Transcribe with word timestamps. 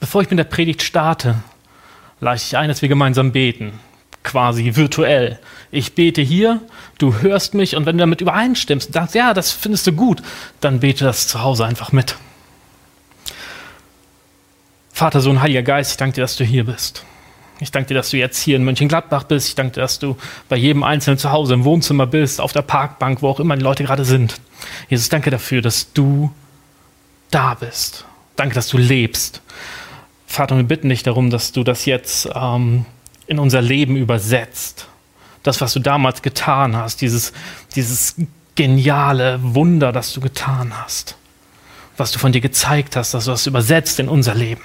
Bevor 0.00 0.22
ich 0.22 0.30
mit 0.30 0.38
der 0.38 0.44
Predigt 0.44 0.82
starte, 0.82 1.36
lade 2.20 2.36
ich 2.36 2.56
ein, 2.56 2.68
dass 2.68 2.82
wir 2.82 2.88
gemeinsam 2.88 3.32
beten, 3.32 3.78
quasi 4.22 4.76
virtuell. 4.76 5.38
Ich 5.70 5.94
bete 5.94 6.22
hier, 6.22 6.60
du 6.98 7.20
hörst 7.20 7.54
mich 7.54 7.76
und 7.76 7.86
wenn 7.86 7.96
du 7.96 8.02
damit 8.02 8.20
übereinstimmst 8.20 8.88
und 8.88 8.92
sagst, 8.92 9.14
ja, 9.14 9.34
das 9.34 9.52
findest 9.52 9.86
du 9.86 9.92
gut, 9.92 10.22
dann 10.60 10.80
bete 10.80 11.04
das 11.04 11.28
zu 11.28 11.42
Hause 11.42 11.64
einfach 11.64 11.92
mit. 11.92 12.16
Vater, 14.92 15.20
Sohn, 15.20 15.42
Heiliger 15.42 15.62
Geist, 15.62 15.92
ich 15.92 15.96
danke 15.98 16.14
dir, 16.14 16.20
dass 16.22 16.36
du 16.36 16.44
hier 16.44 16.64
bist. 16.64 17.04
Ich 17.58 17.70
danke 17.70 17.88
dir, 17.88 17.94
dass 17.94 18.10
du 18.10 18.18
jetzt 18.18 18.38
hier 18.40 18.56
in 18.56 18.64
Mönchengladbach 18.64 19.24
bist. 19.24 19.48
Ich 19.48 19.54
danke 19.54 19.74
dir, 19.74 19.80
dass 19.80 19.98
du 19.98 20.16
bei 20.48 20.56
jedem 20.56 20.82
Einzelnen 20.82 21.18
zu 21.18 21.32
Hause 21.32 21.54
im 21.54 21.64
Wohnzimmer 21.64 22.06
bist, 22.06 22.40
auf 22.40 22.52
der 22.52 22.62
Parkbank, 22.62 23.22
wo 23.22 23.28
auch 23.28 23.40
immer 23.40 23.56
die 23.56 23.62
Leute 23.62 23.84
gerade 23.84 24.04
sind. 24.04 24.40
Jesus, 24.88 25.08
danke 25.08 25.30
dafür, 25.30 25.62
dass 25.62 25.92
du 25.92 26.30
da 27.30 27.54
bist. 27.54 28.04
Danke, 28.36 28.54
dass 28.54 28.68
du 28.68 28.76
lebst. 28.76 29.40
Vater, 30.36 30.56
wir 30.56 30.64
bitten 30.64 30.90
dich 30.90 31.02
darum, 31.02 31.30
dass 31.30 31.52
du 31.52 31.64
das 31.64 31.86
jetzt 31.86 32.28
ähm, 32.34 32.84
in 33.26 33.38
unser 33.38 33.62
Leben 33.62 33.96
übersetzt. 33.96 34.86
Das, 35.42 35.62
was 35.62 35.72
du 35.72 35.80
damals 35.80 36.20
getan 36.20 36.76
hast, 36.76 37.00
dieses, 37.00 37.32
dieses 37.74 38.16
geniale 38.54 39.38
Wunder, 39.42 39.92
das 39.92 40.12
du 40.12 40.20
getan 40.20 40.74
hast. 40.76 41.16
Was 41.96 42.12
du 42.12 42.18
von 42.18 42.32
dir 42.32 42.42
gezeigt 42.42 42.96
hast, 42.96 43.14
dass 43.14 43.24
du 43.24 43.30
das 43.30 43.46
übersetzt 43.46 43.98
in 43.98 44.08
unser 44.08 44.34
Leben 44.34 44.62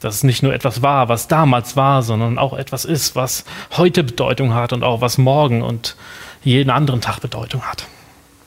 dass 0.00 0.16
es 0.16 0.24
nicht 0.24 0.42
nur 0.42 0.52
etwas 0.52 0.82
war, 0.82 1.08
was 1.08 1.28
damals 1.28 1.76
war, 1.76 2.02
sondern 2.02 2.36
auch 2.36 2.54
etwas 2.54 2.84
ist, 2.84 3.14
was 3.14 3.44
heute 3.76 4.02
Bedeutung 4.02 4.52
hat 4.52 4.72
und 4.72 4.82
auch 4.82 5.00
was 5.00 5.16
morgen 5.16 5.62
und 5.62 5.94
jeden 6.42 6.70
anderen 6.70 7.00
Tag 7.00 7.20
Bedeutung 7.20 7.62
hat. 7.62 7.86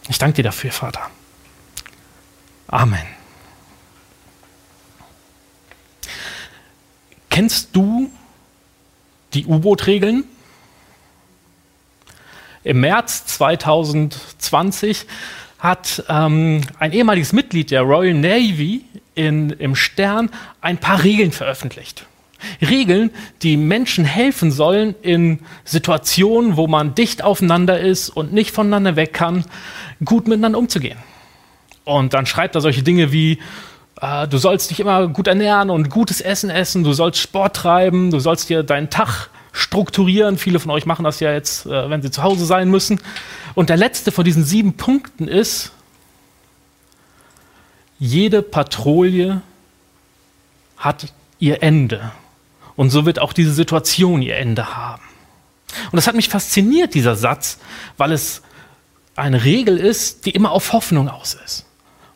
Ich 0.09 0.17
danke 0.17 0.35
dir 0.35 0.43
dafür, 0.43 0.73
Vater. 0.73 0.99
Amen. 2.67 3.14
Kennst 7.35 7.75
du 7.75 8.09
die 9.33 9.45
U-Boot-Regeln? 9.45 10.23
Im 12.63 12.79
März 12.79 13.25
2020 13.25 15.05
hat 15.59 16.05
ähm, 16.07 16.61
ein 16.79 16.93
ehemaliges 16.93 17.33
Mitglied 17.33 17.71
der 17.71 17.81
Royal 17.81 18.13
Navy 18.13 18.85
in, 19.15 19.49
im 19.49 19.75
Stern 19.75 20.29
ein 20.61 20.77
paar 20.77 21.03
Regeln 21.03 21.33
veröffentlicht. 21.33 22.05
Regeln, 22.61 23.11
die 23.41 23.57
Menschen 23.57 24.05
helfen 24.05 24.49
sollen 24.49 24.95
in 25.01 25.39
Situationen, 25.65 26.55
wo 26.55 26.67
man 26.67 26.95
dicht 26.95 27.21
aufeinander 27.21 27.81
ist 27.81 28.07
und 28.07 28.31
nicht 28.31 28.51
voneinander 28.51 28.95
weg 28.95 29.11
kann, 29.11 29.43
gut 30.05 30.29
miteinander 30.29 30.57
umzugehen. 30.57 30.99
Und 31.83 32.13
dann 32.13 32.27
schreibt 32.27 32.55
er 32.55 32.61
solche 32.61 32.81
Dinge 32.81 33.11
wie, 33.11 33.39
äh, 34.01 34.27
du 34.27 34.37
sollst 34.37 34.71
dich 34.71 34.79
immer 34.79 35.07
gut 35.07 35.27
ernähren 35.27 35.69
und 35.69 35.89
gutes 35.89 36.21
Essen 36.21 36.49
essen, 36.49 36.83
du 36.83 36.93
sollst 36.93 37.19
Sport 37.19 37.55
treiben, 37.55 38.11
du 38.11 38.19
sollst 38.19 38.49
dir 38.49 38.63
deinen 38.63 38.89
Tag 38.89 39.29
strukturieren. 39.51 40.37
Viele 40.37 40.59
von 40.59 40.71
euch 40.71 40.85
machen 40.85 41.05
das 41.05 41.19
ja 41.19 41.31
jetzt, 41.31 41.65
äh, 41.65 41.89
wenn 41.89 42.01
sie 42.01 42.11
zu 42.11 42.23
Hause 42.23 42.45
sein 42.45 42.69
müssen. 42.69 42.99
Und 43.53 43.69
der 43.69 43.77
letzte 43.77 44.11
von 44.11 44.25
diesen 44.25 44.43
sieben 44.43 44.73
Punkten 44.73 45.27
ist, 45.27 45.71
jede 47.97 48.41
Patrouille 48.41 49.41
hat 50.77 51.13
ihr 51.39 51.63
Ende. 51.63 52.11
Und 52.75 52.89
so 52.89 53.05
wird 53.05 53.19
auch 53.19 53.31
diese 53.31 53.53
Situation 53.53 54.21
ihr 54.21 54.37
Ende 54.37 54.75
haben. 54.75 55.03
Und 55.91 55.95
das 55.95 56.07
hat 56.07 56.15
mich 56.15 56.27
fasziniert, 56.27 56.93
dieser 56.93 57.15
Satz, 57.15 57.59
weil 57.97 58.11
es 58.11 58.41
eine 59.15 59.45
Regel 59.45 59.77
ist, 59.77 60.25
die 60.25 60.31
immer 60.31 60.51
auf 60.51 60.73
Hoffnung 60.73 61.07
aus 61.09 61.37
ist. 61.45 61.65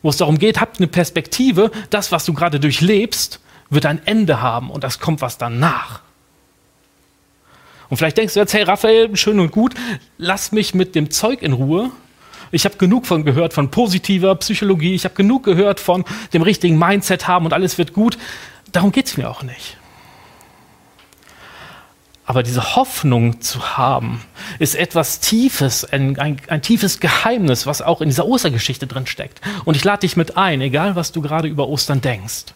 Wo 0.02 0.08
es 0.08 0.16
darum 0.16 0.38
geht, 0.38 0.60
habt 0.60 0.78
eine 0.78 0.86
Perspektive, 0.86 1.70
das, 1.90 2.10
was 2.12 2.24
du 2.24 2.32
gerade 2.32 2.58
durchlebst, 2.58 3.40
wird 3.68 3.86
ein 3.86 4.04
Ende 4.06 4.40
haben 4.40 4.70
und 4.70 4.82
das 4.84 4.98
kommt 4.98 5.20
was 5.20 5.38
danach. 5.38 6.00
Und 7.88 7.96
vielleicht 7.96 8.18
denkst 8.18 8.34
du 8.34 8.40
jetzt, 8.40 8.54
hey 8.54 8.62
Raphael, 8.62 9.16
schön 9.16 9.40
und 9.40 9.50
gut, 9.50 9.74
lass 10.16 10.52
mich 10.52 10.74
mit 10.74 10.94
dem 10.94 11.10
Zeug 11.10 11.42
in 11.42 11.52
Ruhe. 11.52 11.90
Ich 12.52 12.64
habe 12.64 12.76
genug 12.76 13.06
von 13.06 13.24
gehört 13.24 13.52
von 13.52 13.70
positiver 13.70 14.34
Psychologie, 14.36 14.94
ich 14.94 15.04
habe 15.04 15.14
genug 15.14 15.44
gehört 15.44 15.80
von 15.80 16.04
dem 16.32 16.42
richtigen 16.42 16.78
Mindset 16.78 17.28
haben 17.28 17.46
und 17.46 17.52
alles 17.52 17.78
wird 17.78 17.92
gut. 17.92 18.16
Darum 18.72 18.92
geht 18.92 19.06
es 19.06 19.16
mir 19.16 19.28
auch 19.28 19.42
nicht. 19.42 19.76
Aber 22.24 22.44
diese 22.44 22.76
Hoffnung 22.76 23.40
zu 23.40 23.76
haben, 23.76 24.22
ist 24.58 24.74
etwas 24.74 25.20
Tiefes, 25.20 25.84
ein, 25.84 26.18
ein, 26.18 26.36
ein, 26.48 26.62
tiefes 26.62 27.00
Geheimnis, 27.00 27.66
was 27.66 27.82
auch 27.82 28.00
in 28.00 28.08
dieser 28.08 28.26
Ostergeschichte 28.26 28.86
drin 28.86 29.06
steckt. 29.06 29.40
Und 29.64 29.76
ich 29.76 29.84
lade 29.84 30.00
dich 30.00 30.16
mit 30.16 30.36
ein, 30.36 30.60
egal 30.60 30.96
was 30.96 31.12
du 31.12 31.22
gerade 31.22 31.48
über 31.48 31.68
Ostern 31.68 32.00
denkst, 32.00 32.46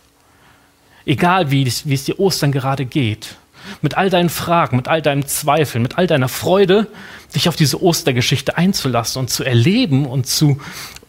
egal 1.07 1.51
wie, 1.51 1.65
wie 1.85 1.95
es 1.95 2.05
dir 2.05 2.19
Ostern 2.19 2.53
gerade 2.53 2.85
geht, 2.85 3.37
mit 3.81 3.97
all 3.97 4.11
deinen 4.11 4.31
Fragen, 4.31 4.77
mit 4.77 4.89
all 4.89 5.03
deinen 5.03 5.27
Zweifeln, 5.27 5.83
mit 5.83 5.99
all 5.99 6.07
deiner 6.07 6.29
Freude, 6.29 6.87
dich 7.35 7.49
auf 7.49 7.57
diese 7.57 7.83
Ostergeschichte 7.83 8.57
einzulassen 8.57 9.21
und 9.21 9.31
zu 9.31 9.45
erleben 9.45 10.07
und, 10.07 10.27
zu, 10.27 10.61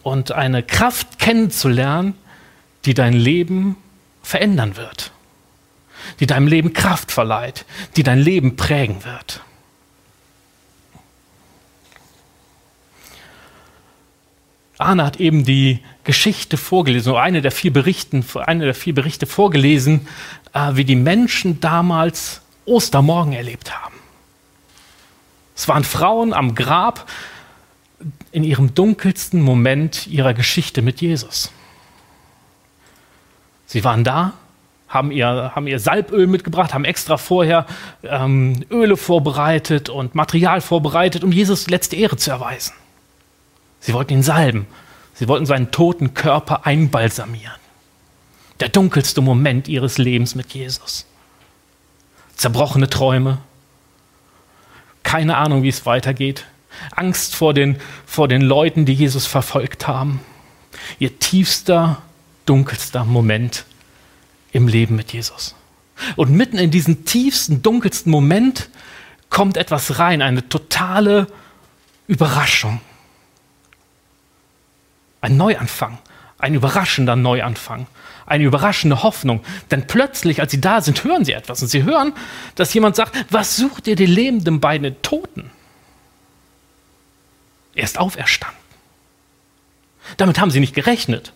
und 0.02 0.32
eine 0.32 0.62
Kraft 0.62 1.18
kennenzulernen, 1.18 2.14
die 2.84 2.94
dein 2.94 3.12
Leben 3.12 3.76
verändern 4.22 4.76
wird, 4.76 5.12
die 6.20 6.26
deinem 6.26 6.46
Leben 6.46 6.72
Kraft 6.72 7.12
verleiht, 7.12 7.64
die 7.96 8.02
dein 8.02 8.18
Leben 8.18 8.56
prägen 8.56 9.04
wird. 9.04 9.40
Arne 14.78 15.04
hat 15.04 15.20
eben 15.20 15.44
die 15.44 15.80
Geschichte 16.04 16.56
vorgelesen, 16.56 17.12
oder 17.12 17.22
eine 17.22 17.40
der 17.40 17.50
vier, 17.50 17.72
Berichten, 17.72 18.24
eine 18.34 18.64
der 18.64 18.74
vier 18.74 18.94
Berichte 18.94 19.26
vorgelesen, 19.26 20.06
äh, 20.52 20.72
wie 20.74 20.84
die 20.84 20.96
Menschen 20.96 21.60
damals 21.60 22.42
Ostermorgen 22.66 23.32
erlebt 23.32 23.74
haben. 23.74 23.94
Es 25.54 25.68
waren 25.68 25.84
Frauen 25.84 26.34
am 26.34 26.54
Grab 26.54 27.10
in 28.30 28.44
ihrem 28.44 28.74
dunkelsten 28.74 29.40
Moment 29.40 30.06
ihrer 30.06 30.34
Geschichte 30.34 30.82
mit 30.82 31.00
Jesus. 31.00 31.50
Sie 33.64 33.82
waren 33.82 34.04
da, 34.04 34.34
haben 34.88 35.10
ihr, 35.10 35.52
haben 35.54 35.66
ihr 35.66 35.80
Salböl 35.80 36.26
mitgebracht, 36.26 36.74
haben 36.74 36.84
extra 36.84 37.16
vorher 37.16 37.66
ähm, 38.02 38.64
Öle 38.70 38.96
vorbereitet 38.96 39.88
und 39.88 40.14
Material 40.14 40.60
vorbereitet, 40.60 41.24
um 41.24 41.32
Jesus 41.32 41.68
letzte 41.68 41.96
Ehre 41.96 42.16
zu 42.16 42.30
erweisen. 42.30 42.74
Sie 43.80 43.92
wollten 43.92 44.14
ihn 44.14 44.22
salben. 44.22 44.66
Sie 45.14 45.28
wollten 45.28 45.46
seinen 45.46 45.70
toten 45.70 46.14
Körper 46.14 46.66
einbalsamieren. 46.66 47.54
Der 48.60 48.68
dunkelste 48.68 49.20
Moment 49.20 49.68
ihres 49.68 49.98
Lebens 49.98 50.34
mit 50.34 50.52
Jesus 50.54 51.06
zerbrochene 52.36 52.88
Träume, 52.88 53.38
keine 55.02 55.36
Ahnung, 55.36 55.62
wie 55.62 55.68
es 55.68 55.86
weitergeht, 55.86 56.46
Angst 56.94 57.34
vor 57.34 57.54
den, 57.54 57.78
vor 58.04 58.28
den 58.28 58.42
Leuten, 58.42 58.84
die 58.84 58.92
Jesus 58.92 59.26
verfolgt 59.26 59.88
haben, 59.88 60.20
ihr 60.98 61.18
tiefster, 61.18 62.02
dunkelster 62.44 63.04
Moment 63.04 63.64
im 64.52 64.68
Leben 64.68 64.96
mit 64.96 65.12
Jesus. 65.12 65.54
Und 66.16 66.30
mitten 66.30 66.58
in 66.58 66.70
diesen 66.70 67.06
tiefsten, 67.06 67.62
dunkelsten 67.62 68.12
Moment 68.12 68.68
kommt 69.30 69.56
etwas 69.56 69.98
rein, 69.98 70.20
eine 70.20 70.46
totale 70.48 71.26
Überraschung. 72.06 72.80
Ein 75.26 75.36
Neuanfang, 75.36 75.98
ein 76.38 76.54
überraschender 76.54 77.16
Neuanfang 77.16 77.86
eine 78.26 78.44
überraschende 78.44 79.02
Hoffnung. 79.02 79.42
Denn 79.70 79.86
plötzlich, 79.86 80.40
als 80.40 80.50
sie 80.50 80.60
da 80.60 80.80
sind, 80.80 81.04
hören 81.04 81.24
sie 81.24 81.32
etwas. 81.32 81.62
Und 81.62 81.68
sie 81.68 81.84
hören, 81.84 82.12
dass 82.56 82.74
jemand 82.74 82.96
sagt, 82.96 83.16
was 83.30 83.56
sucht 83.56 83.86
ihr 83.86 83.96
die 83.96 84.06
Lebenden 84.06 84.60
bei 84.60 84.78
den 84.78 85.00
Toten? 85.02 85.50
Er 87.74 87.84
ist 87.84 87.98
auferstanden. 87.98 88.58
Damit 90.16 90.40
haben 90.40 90.50
sie 90.50 90.60
nicht 90.60 90.74
gerechnet. 90.74 91.32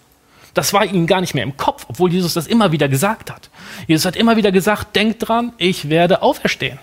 Das 0.54 0.72
war 0.72 0.84
ihnen 0.84 1.06
gar 1.06 1.20
nicht 1.20 1.34
mehr 1.34 1.44
im 1.44 1.56
Kopf, 1.56 1.86
obwohl 1.88 2.12
Jesus 2.12 2.34
das 2.34 2.48
immer 2.48 2.72
wieder 2.72 2.88
gesagt 2.88 3.30
hat. 3.30 3.50
Jesus 3.86 4.04
hat 4.04 4.16
immer 4.16 4.36
wieder 4.36 4.50
gesagt, 4.50 4.96
denkt 4.96 5.28
dran, 5.28 5.52
ich 5.58 5.88
werde 5.88 6.22
auferstehen. 6.22 6.78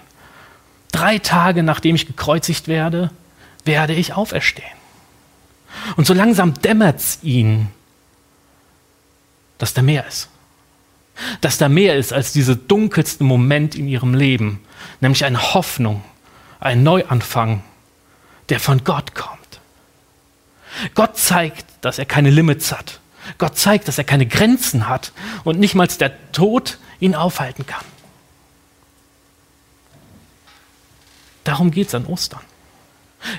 Drei 0.91 1.19
Tage 1.19 1.63
nachdem 1.63 1.95
ich 1.95 2.07
gekreuzigt 2.07 2.69
werde, 2.69 3.11
werde 3.65 3.93
ich 3.93 4.13
auferstehen. 4.13 4.76
Und 5.95 6.07
so 6.07 6.13
langsam 6.13 6.53
dämmert 6.55 6.99
es 6.99 7.19
ihnen, 7.23 7.71
dass 9.57 9.73
da 9.73 9.81
mehr 9.81 10.05
ist. 10.07 10.29
Dass 11.41 11.57
da 11.57 11.67
mehr 11.67 11.95
ist 11.95 12.13
als 12.13 12.33
dieser 12.33 12.55
dunkelste 12.55 13.23
Moment 13.23 13.75
in 13.75 13.87
ihrem 13.87 14.13
Leben, 14.13 14.61
nämlich 14.99 15.25
eine 15.25 15.53
Hoffnung, 15.53 16.03
ein 16.59 16.83
Neuanfang, 16.83 17.63
der 18.49 18.59
von 18.59 18.83
Gott 18.83 19.15
kommt. 19.15 19.37
Gott 20.93 21.17
zeigt, 21.17 21.65
dass 21.81 21.97
er 21.97 22.05
keine 22.05 22.29
Limits 22.29 22.71
hat. 22.71 22.99
Gott 23.37 23.57
zeigt, 23.57 23.87
dass 23.87 23.97
er 23.97 24.03
keine 24.03 24.25
Grenzen 24.25 24.87
hat 24.87 25.11
und 25.43 25.59
nicht 25.59 25.75
mal 25.75 25.87
der 25.87 26.31
Tod 26.31 26.77
ihn 26.99 27.15
aufhalten 27.15 27.65
kann. 27.65 27.83
Darum 31.43 31.71
geht 31.71 31.87
es 31.87 31.95
an 31.95 32.05
Ostern. 32.05 32.41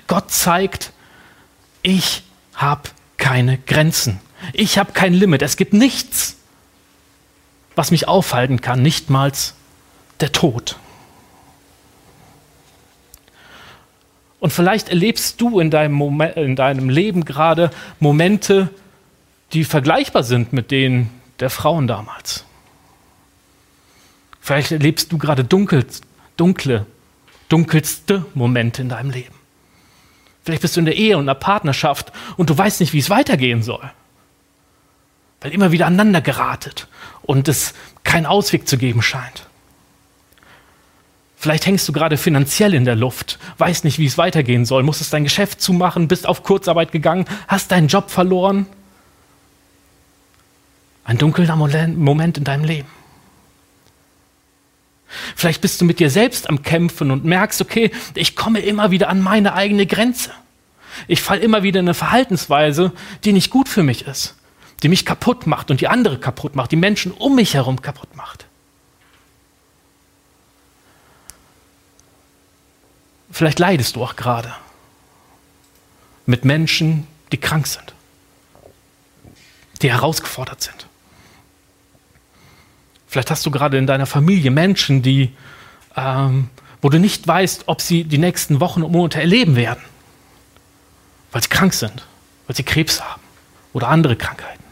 Gott 0.06 0.30
zeigt, 0.30 0.92
ich 1.82 2.22
habe 2.54 2.90
keine 3.16 3.58
Grenzen. 3.58 4.20
Ich 4.52 4.78
habe 4.78 4.92
kein 4.92 5.14
Limit. 5.14 5.42
Es 5.42 5.56
gibt 5.56 5.72
nichts, 5.72 6.36
was 7.76 7.90
mich 7.90 8.08
aufhalten 8.08 8.60
kann, 8.60 8.82
nichtmals 8.82 9.54
der 10.20 10.32
Tod. 10.32 10.76
Und 14.40 14.52
vielleicht 14.52 14.88
erlebst 14.88 15.40
du 15.40 15.58
in 15.58 15.70
deinem, 15.70 15.92
Moment, 15.92 16.36
in 16.36 16.56
deinem 16.56 16.88
Leben 16.88 17.24
gerade 17.24 17.70
Momente, 17.98 18.70
die 19.52 19.64
vergleichbar 19.64 20.22
sind 20.22 20.52
mit 20.52 20.70
denen 20.70 21.10
der 21.40 21.50
Frauen 21.50 21.86
damals. 21.86 22.44
Vielleicht 24.40 24.72
erlebst 24.72 25.12
du 25.12 25.18
gerade 25.18 25.44
dunkel, 25.44 25.84
dunkle, 26.36 26.86
dunkelste 27.48 28.24
Momente 28.34 28.82
in 28.82 28.88
deinem 28.88 29.10
Leben. 29.10 29.34
Vielleicht 30.48 30.62
bist 30.62 30.76
du 30.76 30.80
in 30.80 30.86
der 30.86 30.96
Ehe 30.96 31.18
und 31.18 31.28
einer 31.28 31.34
Partnerschaft 31.34 32.10
und 32.38 32.48
du 32.48 32.56
weißt 32.56 32.80
nicht, 32.80 32.94
wie 32.94 33.00
es 33.00 33.10
weitergehen 33.10 33.62
soll. 33.62 33.82
Weil 35.42 35.52
immer 35.52 35.72
wieder 35.72 35.84
aneinander 35.84 36.22
geratet 36.22 36.88
und 37.20 37.48
es 37.48 37.74
keinen 38.02 38.24
Ausweg 38.24 38.66
zu 38.66 38.78
geben 38.78 39.02
scheint. 39.02 39.46
Vielleicht 41.36 41.66
hängst 41.66 41.86
du 41.86 41.92
gerade 41.92 42.16
finanziell 42.16 42.72
in 42.72 42.86
der 42.86 42.96
Luft, 42.96 43.38
weißt 43.58 43.84
nicht, 43.84 43.98
wie 43.98 44.06
es 44.06 44.16
weitergehen 44.16 44.64
soll, 44.64 44.84
musstest 44.84 45.12
dein 45.12 45.24
Geschäft 45.24 45.60
zumachen, 45.60 46.08
bist 46.08 46.26
auf 46.26 46.42
Kurzarbeit 46.44 46.92
gegangen, 46.92 47.26
hast 47.46 47.70
deinen 47.70 47.88
Job 47.88 48.08
verloren. 48.08 48.64
Ein 51.04 51.18
dunkler 51.18 51.56
Moment 51.56 52.38
in 52.38 52.44
deinem 52.44 52.64
Leben. 52.64 52.88
Vielleicht 55.36 55.60
bist 55.60 55.80
du 55.80 55.84
mit 55.84 56.00
dir 56.00 56.10
selbst 56.10 56.48
am 56.48 56.62
Kämpfen 56.62 57.10
und 57.10 57.24
merkst, 57.24 57.60
okay, 57.60 57.90
ich 58.14 58.36
komme 58.36 58.60
immer 58.60 58.90
wieder 58.90 59.08
an 59.08 59.20
meine 59.22 59.54
eigene 59.54 59.86
Grenze. 59.86 60.30
Ich 61.06 61.22
falle 61.22 61.40
immer 61.40 61.62
wieder 61.62 61.80
in 61.80 61.86
eine 61.86 61.94
Verhaltensweise, 61.94 62.92
die 63.24 63.32
nicht 63.32 63.50
gut 63.50 63.68
für 63.68 63.82
mich 63.82 64.06
ist, 64.06 64.36
die 64.82 64.88
mich 64.88 65.06
kaputt 65.06 65.46
macht 65.46 65.70
und 65.70 65.80
die 65.80 65.88
andere 65.88 66.18
kaputt 66.18 66.56
macht, 66.56 66.72
die 66.72 66.76
Menschen 66.76 67.12
um 67.12 67.34
mich 67.36 67.54
herum 67.54 67.80
kaputt 67.80 68.14
macht. 68.16 68.46
Vielleicht 73.30 73.58
leidest 73.58 73.96
du 73.96 74.02
auch 74.02 74.16
gerade 74.16 74.52
mit 76.26 76.44
Menschen, 76.44 77.06
die 77.32 77.38
krank 77.38 77.66
sind, 77.66 77.94
die 79.80 79.90
herausgefordert 79.90 80.62
sind. 80.62 80.86
Vielleicht 83.18 83.32
hast 83.32 83.46
du 83.46 83.50
gerade 83.50 83.76
in 83.76 83.88
deiner 83.88 84.06
Familie 84.06 84.52
Menschen, 84.52 85.02
die, 85.02 85.32
ähm, 85.96 86.50
wo 86.80 86.88
du 86.88 87.00
nicht 87.00 87.26
weißt, 87.26 87.64
ob 87.66 87.80
sie 87.80 88.04
die 88.04 88.16
nächsten 88.16 88.60
Wochen 88.60 88.84
und 88.84 88.92
Monate 88.92 89.20
erleben 89.20 89.56
werden, 89.56 89.82
weil 91.32 91.42
sie 91.42 91.48
krank 91.48 91.74
sind, 91.74 92.06
weil 92.46 92.54
sie 92.54 92.62
Krebs 92.62 93.00
haben 93.00 93.20
oder 93.72 93.88
andere 93.88 94.14
Krankheiten. 94.14 94.62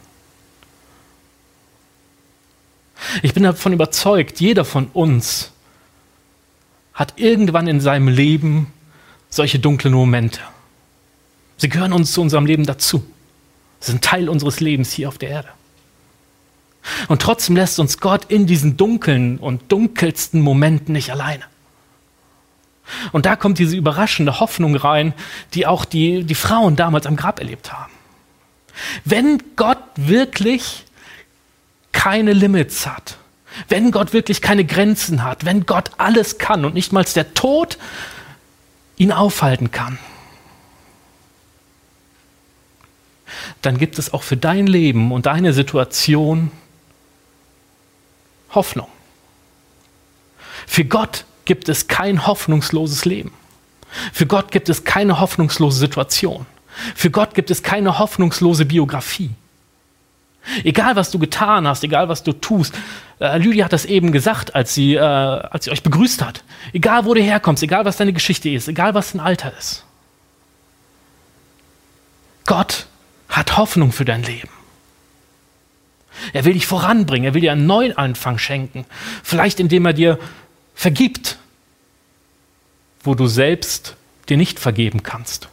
Ich 3.20 3.34
bin 3.34 3.42
davon 3.42 3.72
überzeugt, 3.72 4.38
jeder 4.38 4.64
von 4.64 4.86
uns 4.92 5.50
hat 6.94 7.14
irgendwann 7.16 7.66
in 7.66 7.80
seinem 7.80 8.06
Leben 8.06 8.72
solche 9.28 9.58
dunklen 9.58 9.92
Momente. 9.92 10.38
Sie 11.56 11.68
gehören 11.68 11.92
uns 11.92 12.12
zu 12.12 12.22
unserem 12.22 12.46
Leben 12.46 12.64
dazu. 12.64 13.04
Sie 13.80 13.90
sind 13.90 14.04
Teil 14.04 14.28
unseres 14.28 14.60
Lebens 14.60 14.92
hier 14.92 15.08
auf 15.08 15.18
der 15.18 15.30
Erde. 15.30 15.48
Und 17.08 17.22
trotzdem 17.22 17.56
lässt 17.56 17.78
uns 17.78 17.98
Gott 17.98 18.26
in 18.28 18.46
diesen 18.46 18.76
dunklen 18.76 19.38
und 19.38 19.70
dunkelsten 19.72 20.40
Momenten 20.40 20.92
nicht 20.92 21.10
alleine. 21.10 21.42
Und 23.12 23.26
da 23.26 23.36
kommt 23.36 23.58
diese 23.58 23.76
überraschende 23.76 24.38
Hoffnung 24.38 24.76
rein, 24.76 25.12
die 25.54 25.66
auch 25.66 25.84
die, 25.84 26.24
die 26.24 26.34
Frauen 26.34 26.76
damals 26.76 27.06
am 27.06 27.16
Grab 27.16 27.40
erlebt 27.40 27.72
haben. 27.72 27.92
Wenn 29.04 29.42
Gott 29.56 29.82
wirklich 29.96 30.84
keine 31.92 32.32
Limits 32.32 32.86
hat, 32.86 33.16
wenn 33.68 33.90
Gott 33.90 34.12
wirklich 34.12 34.42
keine 34.42 34.64
Grenzen 34.64 35.24
hat, 35.24 35.44
wenn 35.44 35.66
Gott 35.66 35.92
alles 35.98 36.38
kann 36.38 36.64
und 36.64 36.74
nicht 36.74 36.92
mal 36.92 37.04
der 37.04 37.34
Tod 37.34 37.78
ihn 38.96 39.12
aufhalten 39.12 39.70
kann, 39.70 39.98
dann 43.62 43.78
gibt 43.78 43.98
es 43.98 44.12
auch 44.12 44.22
für 44.22 44.36
dein 44.36 44.66
Leben 44.66 45.10
und 45.10 45.26
deine 45.26 45.52
Situation 45.52 46.50
Hoffnung. 48.50 48.88
Für 50.66 50.84
Gott 50.84 51.24
gibt 51.44 51.68
es 51.68 51.88
kein 51.88 52.26
hoffnungsloses 52.26 53.04
Leben. 53.04 53.32
Für 54.12 54.26
Gott 54.26 54.50
gibt 54.50 54.68
es 54.68 54.84
keine 54.84 55.20
hoffnungslose 55.20 55.78
Situation. 55.78 56.46
Für 56.94 57.10
Gott 57.10 57.34
gibt 57.34 57.50
es 57.50 57.62
keine 57.62 57.98
hoffnungslose 57.98 58.66
Biografie. 58.66 59.30
Egal, 60.62 60.94
was 60.94 61.10
du 61.10 61.18
getan 61.18 61.66
hast, 61.66 61.82
egal, 61.82 62.08
was 62.08 62.22
du 62.22 62.32
tust. 62.32 62.74
Äh, 63.18 63.38
Lydia 63.38 63.64
hat 63.64 63.72
das 63.72 63.84
eben 63.84 64.12
gesagt, 64.12 64.54
als 64.54 64.74
sie, 64.74 64.94
äh, 64.94 65.00
als 65.00 65.64
sie 65.64 65.70
euch 65.70 65.82
begrüßt 65.82 66.22
hat. 66.22 66.44
Egal, 66.72 67.04
wo 67.04 67.14
du 67.14 67.22
herkommst, 67.22 67.62
egal, 67.62 67.84
was 67.84 67.96
deine 67.96 68.12
Geschichte 68.12 68.50
ist, 68.50 68.68
egal, 68.68 68.94
was 68.94 69.12
dein 69.12 69.20
Alter 69.20 69.52
ist. 69.58 69.84
Gott 72.44 72.86
hat 73.28 73.56
Hoffnung 73.56 73.90
für 73.90 74.04
dein 74.04 74.22
Leben. 74.22 74.48
Er 76.32 76.44
will 76.44 76.54
dich 76.54 76.66
voranbringen, 76.66 77.26
er 77.26 77.34
will 77.34 77.40
dir 77.40 77.52
einen 77.52 77.66
neuen 77.66 77.96
Anfang 77.96 78.38
schenken. 78.38 78.84
Vielleicht 79.22 79.60
indem 79.60 79.86
er 79.86 79.92
dir 79.92 80.18
vergibt, 80.74 81.38
wo 83.02 83.14
du 83.14 83.26
selbst 83.26 83.96
dir 84.28 84.36
nicht 84.36 84.58
vergeben 84.58 85.02
kannst. 85.02 85.48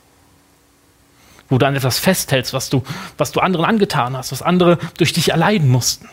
Wo 1.50 1.57
du 1.57 1.65
an 1.65 1.75
etwas 1.75 2.00
festhältst, 2.00 2.54
was 2.54 2.69
du, 2.69 2.83
was 3.18 3.31
du 3.31 3.39
anderen 3.39 3.65
angetan 3.65 4.18
hast, 4.18 4.31
was 4.31 4.42
andere 4.42 4.77
durch 4.98 5.13
dich 5.13 5.30
erleiden 5.30 5.69
mussten. 5.69 6.10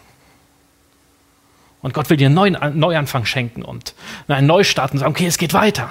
Und 1.83 1.95
Gott 1.95 2.11
will 2.11 2.17
dir 2.17 2.27
einen 2.27 2.35
neuen 2.35 2.79
Neuanfang 2.79 3.25
schenken 3.25 3.63
und 3.63 3.95
einen 4.29 4.47
Neustart 4.47 4.93
und 4.93 4.99
sagen, 4.99 5.11
okay, 5.11 5.27
es 5.27 5.39
geht 5.39 5.55
weiter. 5.55 5.91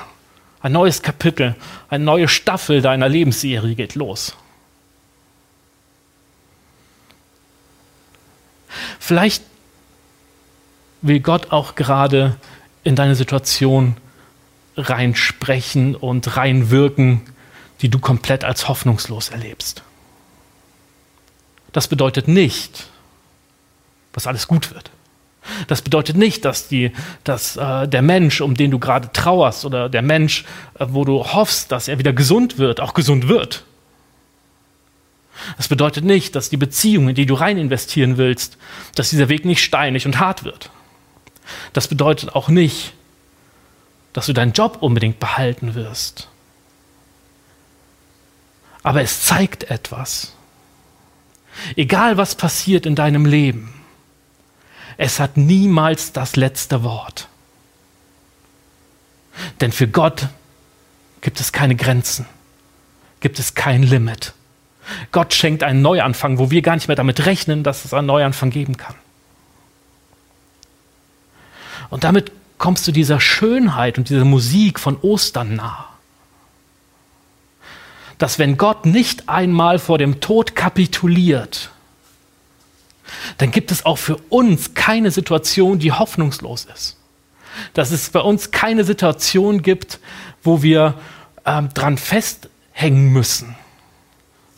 Ein 0.62 0.74
neues 0.74 1.02
Kapitel, 1.02 1.56
eine 1.90 2.04
neue 2.04 2.28
Staffel 2.28 2.82
deiner 2.82 3.10
Lebensserie 3.10 3.76
geht 3.76 3.96
los. 3.96 4.36
Vielleicht 9.00 9.44
will 11.02 11.20
Gott 11.20 11.52
auch 11.52 11.76
gerade 11.76 12.38
in 12.84 12.96
deine 12.96 13.16
Situation 13.16 13.98
reinsprechen 14.78 15.96
und 15.96 16.38
reinwirken, 16.38 17.22
die 17.82 17.90
du 17.90 18.00
komplett 18.00 18.44
als 18.44 18.68
hoffnungslos 18.68 19.30
erlebst. 19.30 19.84
Das 21.72 21.88
bedeutet 21.88 22.28
nicht, 22.28 22.88
dass 24.12 24.28
alles 24.28 24.48
gut 24.48 24.74
wird. 24.74 24.92
Das 25.68 25.82
bedeutet 25.82 26.18
nicht, 26.18 26.46
dass, 26.46 26.68
die, 26.68 26.92
dass 27.24 27.56
äh, 27.58 27.88
der 27.88 28.02
Mensch, 28.02 28.42
um 28.42 28.56
den 28.56 28.72
du 28.72 28.80
gerade 28.80 29.12
trauerst, 29.12 29.66
oder 29.66 29.90
der 29.90 30.02
Mensch, 30.02 30.46
äh, 30.78 30.86
wo 30.90 31.06
du 31.06 31.24
hoffst, 31.24 31.72
dass 31.72 31.88
er 31.88 32.00
wieder 32.00 32.14
gesund 32.14 32.58
wird, 32.58 32.82
auch 32.82 32.94
gesund 32.94 33.28
wird. 33.28 33.64
Das 35.58 35.68
bedeutet 35.68 36.04
nicht, 36.04 36.36
dass 36.36 36.50
die 36.50 36.58
Beziehung, 36.58 37.10
in 37.10 37.16
die 37.16 37.26
du 37.26 37.34
rein 37.34 37.58
investieren 37.58 38.18
willst, 38.18 38.58
dass 38.96 39.10
dieser 39.10 39.30
Weg 39.30 39.46
nicht 39.46 39.64
steinig 39.64 40.06
und 40.06 40.20
hart 40.20 40.44
wird. 40.44 40.70
Das 41.74 41.88
bedeutet 41.88 42.36
auch 42.36 42.50
nicht, 42.50 42.94
dass 44.14 44.26
du 44.26 44.34
deinen 44.34 44.54
Job 44.54 44.78
unbedingt 44.82 45.20
behalten 45.20 45.76
wirst. 45.76 46.28
Aber 48.84 49.02
es 49.02 49.24
zeigt 49.26 49.66
etwas. 49.66 50.34
Egal 51.76 52.18
was 52.18 52.36
passiert 52.36 52.86
in 52.86 52.96
deinem 52.96 53.26
Leben, 53.26 53.74
es 54.98 55.20
hat 55.20 55.38
niemals 55.38 56.12
das 56.12 56.36
letzte 56.36 56.84
Wort. 56.84 57.28
Denn 59.62 59.72
für 59.72 59.88
Gott 59.88 60.28
gibt 61.22 61.40
es 61.40 61.52
keine 61.52 61.76
Grenzen, 61.76 62.26
gibt 63.20 63.40
es 63.40 63.56
kein 63.56 63.84
Limit. 63.84 64.34
Gott 65.12 65.34
schenkt 65.34 65.64
einen 65.64 65.82
Neuanfang, 65.82 66.38
wo 66.38 66.52
wir 66.52 66.62
gar 66.62 66.76
nicht 66.76 66.88
mehr 66.88 66.96
damit 66.96 67.26
rechnen, 67.26 67.64
dass 67.64 67.86
es 67.86 67.94
einen 67.94 68.08
Neuanfang 68.08 68.50
geben 68.50 68.78
kann. 68.78 68.96
Und 71.90 72.04
damit 72.04 72.32
kommst 72.58 72.88
du 72.88 72.92
dieser 72.92 73.20
Schönheit 73.20 73.98
und 73.98 74.10
dieser 74.10 74.26
Musik 74.26 74.80
von 74.80 74.98
Ostern 75.02 75.56
nah. 75.56 75.86
Dass 78.18 78.38
wenn 78.38 78.58
Gott 78.58 78.86
nicht 78.86 79.30
einmal 79.30 79.80
vor 79.80 79.98
dem 79.98 80.20
Tod 80.20 80.56
kapituliert, 80.56 81.72
dann 83.38 83.50
gibt 83.52 83.72
es 83.72 83.86
auch 83.86 83.98
für 83.98 84.18
uns 84.30 84.74
keine 84.74 85.10
Situation, 85.10 85.80
die 85.80 85.94
hoffnungslos 85.94 86.68
ist. 86.74 86.98
Dass 87.74 87.92
es 87.92 88.10
bei 88.10 88.20
uns 88.20 88.52
keine 88.52 88.84
Situation 88.84 89.62
gibt, 89.62 90.00
wo 90.44 90.62
wir 90.62 90.96
ähm, 91.46 91.70
dran 91.74 91.98
festhängen 91.98 93.12
müssen 93.12 93.56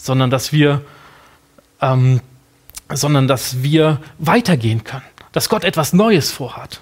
sondern 0.02 0.32
dass 0.32 0.52
wir, 0.52 0.84
ähm, 1.80 2.22
sondern 2.90 3.28
dass 3.28 3.62
wir 3.62 4.02
weitergehen 4.18 4.84
können, 4.84 5.06
dass 5.32 5.48
Gott 5.48 5.64
etwas 5.64 5.94
Neues 5.94 6.32
vorhat. 6.32 6.82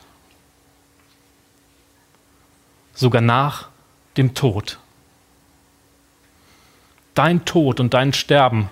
Sogar 2.94 3.22
nach 3.22 3.68
dem 4.16 4.34
Tod. 4.34 4.80
Dein 7.14 7.44
Tod 7.44 7.82
und 7.82 7.94
dein 7.94 8.14
Sterben 8.14 8.70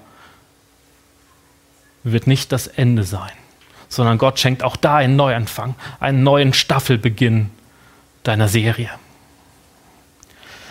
wird 2.03 2.25
nicht 2.25 2.53
das 2.53 2.67
Ende 2.67 3.03
sein, 3.03 3.33
sondern 3.89 4.17
Gott 4.17 4.39
schenkt 4.39 4.63
auch 4.63 4.77
da 4.77 4.95
einen 4.95 5.17
Neuanfang, 5.17 5.75
einen 5.99 6.23
neuen 6.23 6.53
Staffelbeginn 6.53 7.49
deiner 8.23 8.47
Serie. 8.47 8.91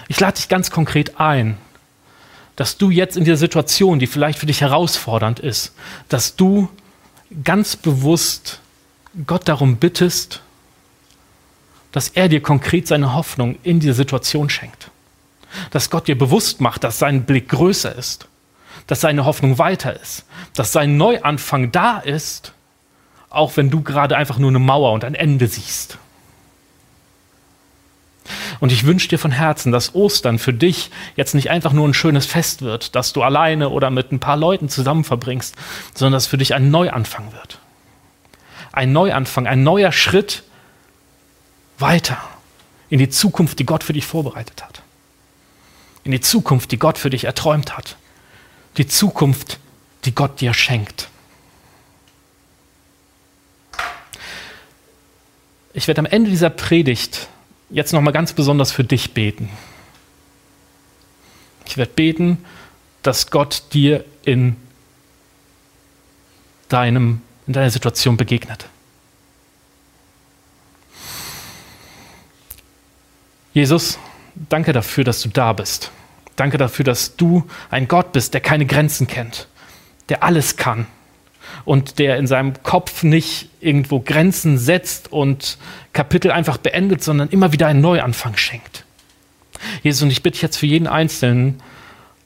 Ich 0.09 0.19
lade 0.19 0.37
dich 0.37 0.49
ganz 0.49 0.71
konkret 0.71 1.21
ein, 1.21 1.59
dass 2.57 2.79
du 2.79 2.91
jetzt 2.91 3.17
in 3.17 3.25
dieser 3.25 3.37
Situation, 3.37 3.99
die 3.99 4.07
vielleicht 4.07 4.39
für 4.39 4.47
dich 4.47 4.63
herausfordernd 4.63 5.39
ist, 5.39 5.75
dass 6.09 6.37
du 6.37 6.69
ganz 7.45 7.77
bewusst 7.77 8.61
Gott 9.27 9.49
darum 9.49 9.77
bittest, 9.77 10.43
dass 11.93 12.09
er 12.09 12.29
dir 12.29 12.43
konkret 12.43 12.87
seine 12.89 13.15
Hoffnung 13.15 13.57
in 13.63 13.81
diese 13.81 13.95
Situation 13.95 14.51
schenkt. 14.51 14.91
Dass 15.71 15.91
Gott 15.91 16.09
dir 16.09 16.19
bewusst 16.19 16.61
macht, 16.61 16.85
dass 16.85 16.99
sein 16.99 17.25
Blick 17.25 17.49
größer 17.49 17.95
ist, 17.95 18.29
dass 18.87 19.01
seine 19.01 19.25
Hoffnung 19.25 19.59
weiter 19.59 19.99
ist, 19.99 20.25
dass 20.55 20.73
sein 20.73 20.97
Neuanfang 20.97 21.73
da 21.73 21.99
ist, 21.99 22.53
auch 23.31 23.57
wenn 23.57 23.71
du 23.71 23.83
gerade 23.83 24.17
einfach 24.17 24.39
nur 24.39 24.51
eine 24.51 24.59
Mauer 24.59 24.93
und 24.93 25.05
ein 25.05 25.15
Ende 25.15 25.47
siehst. 25.47 25.99
Und 28.61 28.73
ich 28.73 28.85
wünsche 28.85 29.09
dir 29.09 29.19
von 29.19 29.31
Herzen, 29.31 29.73
dass 29.73 29.95
Ostern 29.95 30.39
für 30.39 30.53
dich 30.53 30.91
jetzt 31.17 31.35
nicht 31.35 31.51
einfach 31.51 31.73
nur 31.73 31.87
ein 31.87 31.95
schönes 31.95 32.27
Fest 32.27 32.63
wird, 32.63 32.95
das 32.95 33.13
du 33.13 33.23
alleine 33.23 33.69
oder 33.69 33.91
mit 33.91 34.13
ein 34.13 34.21
paar 34.21 34.37
Leuten 34.37 34.69
zusammen 34.69 35.05
verbringst, 35.05 35.57
sondern 35.95 36.15
dass 36.15 36.27
für 36.27 36.39
dich 36.39 36.55
ein 36.55 36.71
Neuanfang 36.71 37.33
wird. 37.33 37.59
Ein 38.73 38.93
Neuanfang, 38.93 39.47
ein 39.47 39.63
neuer 39.63 39.93
Schritt 39.93 40.43
weiter 41.79 42.19
in 42.89 42.99
die 42.99 43.09
Zukunft, 43.09 43.59
die 43.59 43.67
Gott 43.67 43.85
für 43.85 43.93
dich 43.93 44.07
vorbereitet 44.07 44.63
hat. 44.63 44.83
In 46.05 46.13
die 46.13 46.21
Zukunft, 46.21 46.71
die 46.73 46.79
Gott 46.79 46.99
für 46.99 47.11
dich 47.11 47.25
erträumt 47.25 47.77
hat. 47.77 47.97
Die 48.77 48.87
Zukunft, 48.87 49.59
die 50.05 50.15
Gott 50.15 50.41
dir 50.41 50.55
schenkt. 50.55 51.09
Ich 55.73 55.89
werde 55.89 55.99
am 55.99 56.07
Ende 56.07 56.31
dieser 56.31 56.49
Predigt 56.49 57.29
jetzt 57.71 57.93
nochmal 57.93 58.13
ganz 58.13 58.33
besonders 58.33 58.73
für 58.73 58.85
dich 58.85 59.13
beten. 59.13 59.49
Ich 61.67 61.77
werde 61.77 61.93
beten, 61.93 62.45
dass 63.03 63.31
Gott 63.31 63.65
dir 63.73 64.05
in, 64.25 64.57
deinem, 66.69 67.23
in 67.47 67.53
deiner 67.53 67.71
Situation 67.71 68.17
begegnet. 68.17 68.67
Jesus, 73.53 73.99
danke 74.35 74.73
dafür, 74.73 75.05
dass 75.05 75.23
du 75.23 75.29
da 75.29 75.53
bist. 75.53 75.91
Danke 76.37 76.59
dafür, 76.59 76.85
dass 76.85 77.17
du 77.17 77.49
ein 77.71 77.89
Gott 77.89 78.13
bist, 78.13 78.35
der 78.35 78.43
keine 78.43 78.67
Grenzen 78.67 79.07
kennt, 79.07 79.49
der 80.09 80.23
alles 80.23 80.57
kann 80.57 80.87
und 81.65 81.99
der 81.99 82.17
in 82.17 82.27
seinem 82.27 82.63
Kopf 82.63 83.03
nicht 83.03 83.49
irgendwo 83.61 84.01
Grenzen 84.01 84.59
setzt 84.59 85.13
und 85.13 85.59
Kapitel 85.93 86.31
einfach 86.31 86.59
beendet, 86.59 87.03
sondern 87.03 87.29
immer 87.29 87.53
wieder 87.53 87.67
einen 87.67 87.81
Neuanfang 87.81 88.37
schenkt. 88.37 88.85
Jesus, 89.83 90.03
und 90.03 90.11
ich 90.11 90.23
bitte 90.23 90.43
jetzt 90.43 90.57
für 90.57 90.67
jeden 90.67 90.87
Einzelnen, 90.87 91.61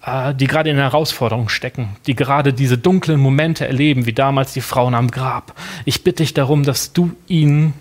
äh, 0.05 0.35
die 0.35 0.47
gerade 0.47 0.71
in 0.71 0.77
Herausforderungen 0.77 1.49
stecken, 1.49 1.97
die 2.07 2.15
gerade 2.15 2.53
diese 2.53 2.79
dunklen 2.79 3.21
Momente 3.21 3.67
erleben, 3.67 4.07
wie 4.07 4.13
damals 4.13 4.53
die 4.53 4.61
Frauen 4.61 4.95
am 4.95 5.11
Grab. 5.11 5.55
Ich 5.85 6.03
bitte 6.05 6.23
dich 6.23 6.35
darum, 6.35 6.65
dass 6.65 6.93
du 6.93 7.13
ihnen 7.29 7.75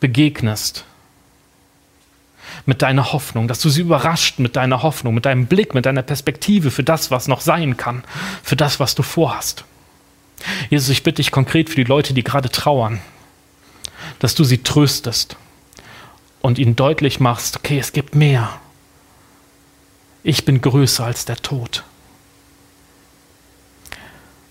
begegnest 0.00 0.84
mit 2.66 2.82
deiner 2.82 3.12
Hoffnung, 3.12 3.48
dass 3.48 3.60
du 3.60 3.68
sie 3.68 3.80
überrascht 3.80 4.38
mit 4.38 4.56
deiner 4.56 4.82
Hoffnung, 4.82 5.14
mit 5.14 5.26
deinem 5.26 5.46
Blick, 5.46 5.74
mit 5.74 5.86
deiner 5.86 6.02
Perspektive 6.02 6.70
für 6.70 6.82
das, 6.82 7.10
was 7.10 7.28
noch 7.28 7.40
sein 7.40 7.76
kann, 7.76 8.04
für 8.42 8.56
das, 8.56 8.80
was 8.80 8.94
du 8.94 9.02
vorhast. 9.02 9.64
Jesus, 10.70 10.88
ich 10.88 11.02
bitte 11.02 11.16
dich 11.16 11.30
konkret 11.30 11.68
für 11.68 11.76
die 11.76 11.84
Leute, 11.84 12.14
die 12.14 12.24
gerade 12.24 12.50
trauern, 12.50 13.00
dass 14.18 14.34
du 14.34 14.44
sie 14.44 14.58
tröstest 14.58 15.36
und 16.40 16.58
ihnen 16.58 16.76
deutlich 16.76 17.20
machst, 17.20 17.56
okay, 17.56 17.78
es 17.78 17.92
gibt 17.92 18.14
mehr. 18.14 18.60
Ich 20.22 20.44
bin 20.44 20.60
größer 20.60 21.04
als 21.04 21.24
der 21.24 21.36
Tod. 21.36 21.84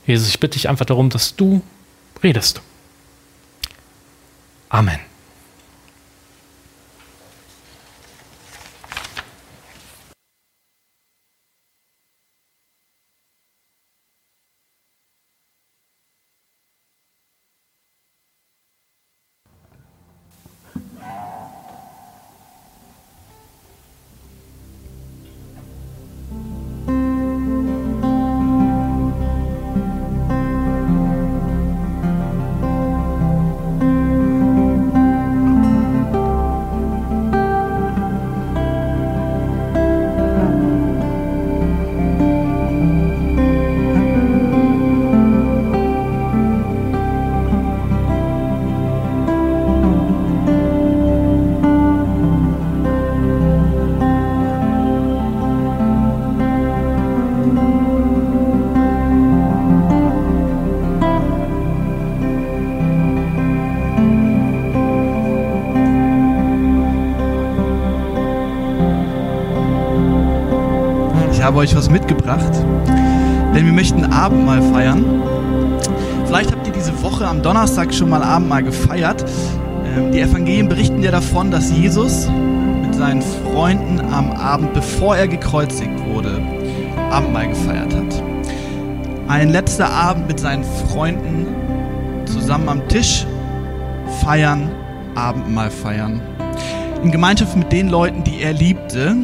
Jesus, 0.06 0.30
ich 0.30 0.40
bitte 0.40 0.54
dich 0.54 0.70
einfach 0.70 0.86
darum, 0.86 1.10
dass 1.10 1.36
du 1.36 1.62
redest. 2.24 2.62
Amen. 4.70 5.09
Habe 71.50 71.62
euch 71.62 71.76
was 71.76 71.90
mitgebracht, 71.90 72.54
denn 73.56 73.66
wir 73.66 73.74
möchten 73.74 74.06
Abendmahl 74.06 74.62
feiern. 74.62 75.04
Vielleicht 76.28 76.52
habt 76.52 76.68
ihr 76.68 76.74
diese 76.74 77.02
Woche 77.02 77.28
am 77.28 77.42
Donnerstag 77.42 77.92
schon 77.92 78.12
mal 78.12 78.22
Abendmahl 78.22 78.62
gefeiert. 78.62 79.26
Ähm, 79.84 80.12
die 80.12 80.20
Evangelien 80.20 80.70
berichten 80.70 81.02
ja 81.02 81.10
davon, 81.10 81.50
dass 81.50 81.72
Jesus 81.72 82.30
mit 82.84 82.94
seinen 82.94 83.24
Freunden 83.24 84.00
am 84.14 84.32
Abend, 84.32 84.76
bevor 84.76 85.18
er 85.18 85.28
gekreuzigt 85.28 86.00
wurde, 86.14 86.40
Abendmahl 87.10 87.48
gefeiert 87.48 87.96
hat. 87.96 88.24
Ein 89.28 89.50
letzter 89.50 89.90
Abend 89.90 90.28
mit 90.28 90.40
seinen 90.40 90.64
Freunden 90.64 91.48
zusammen 92.28 92.70
am 92.70 92.88
Tisch 92.90 93.26
feiern, 94.22 94.70
Abendmahl 95.16 95.72
feiern. 95.72 96.22
In 97.04 97.10
Gemeinschaft 97.10 97.58
mit 97.58 97.72
den 97.72 97.90
Leuten, 97.90 98.24
die 98.24 98.40
er 98.44 98.54
liebte, 98.54 99.16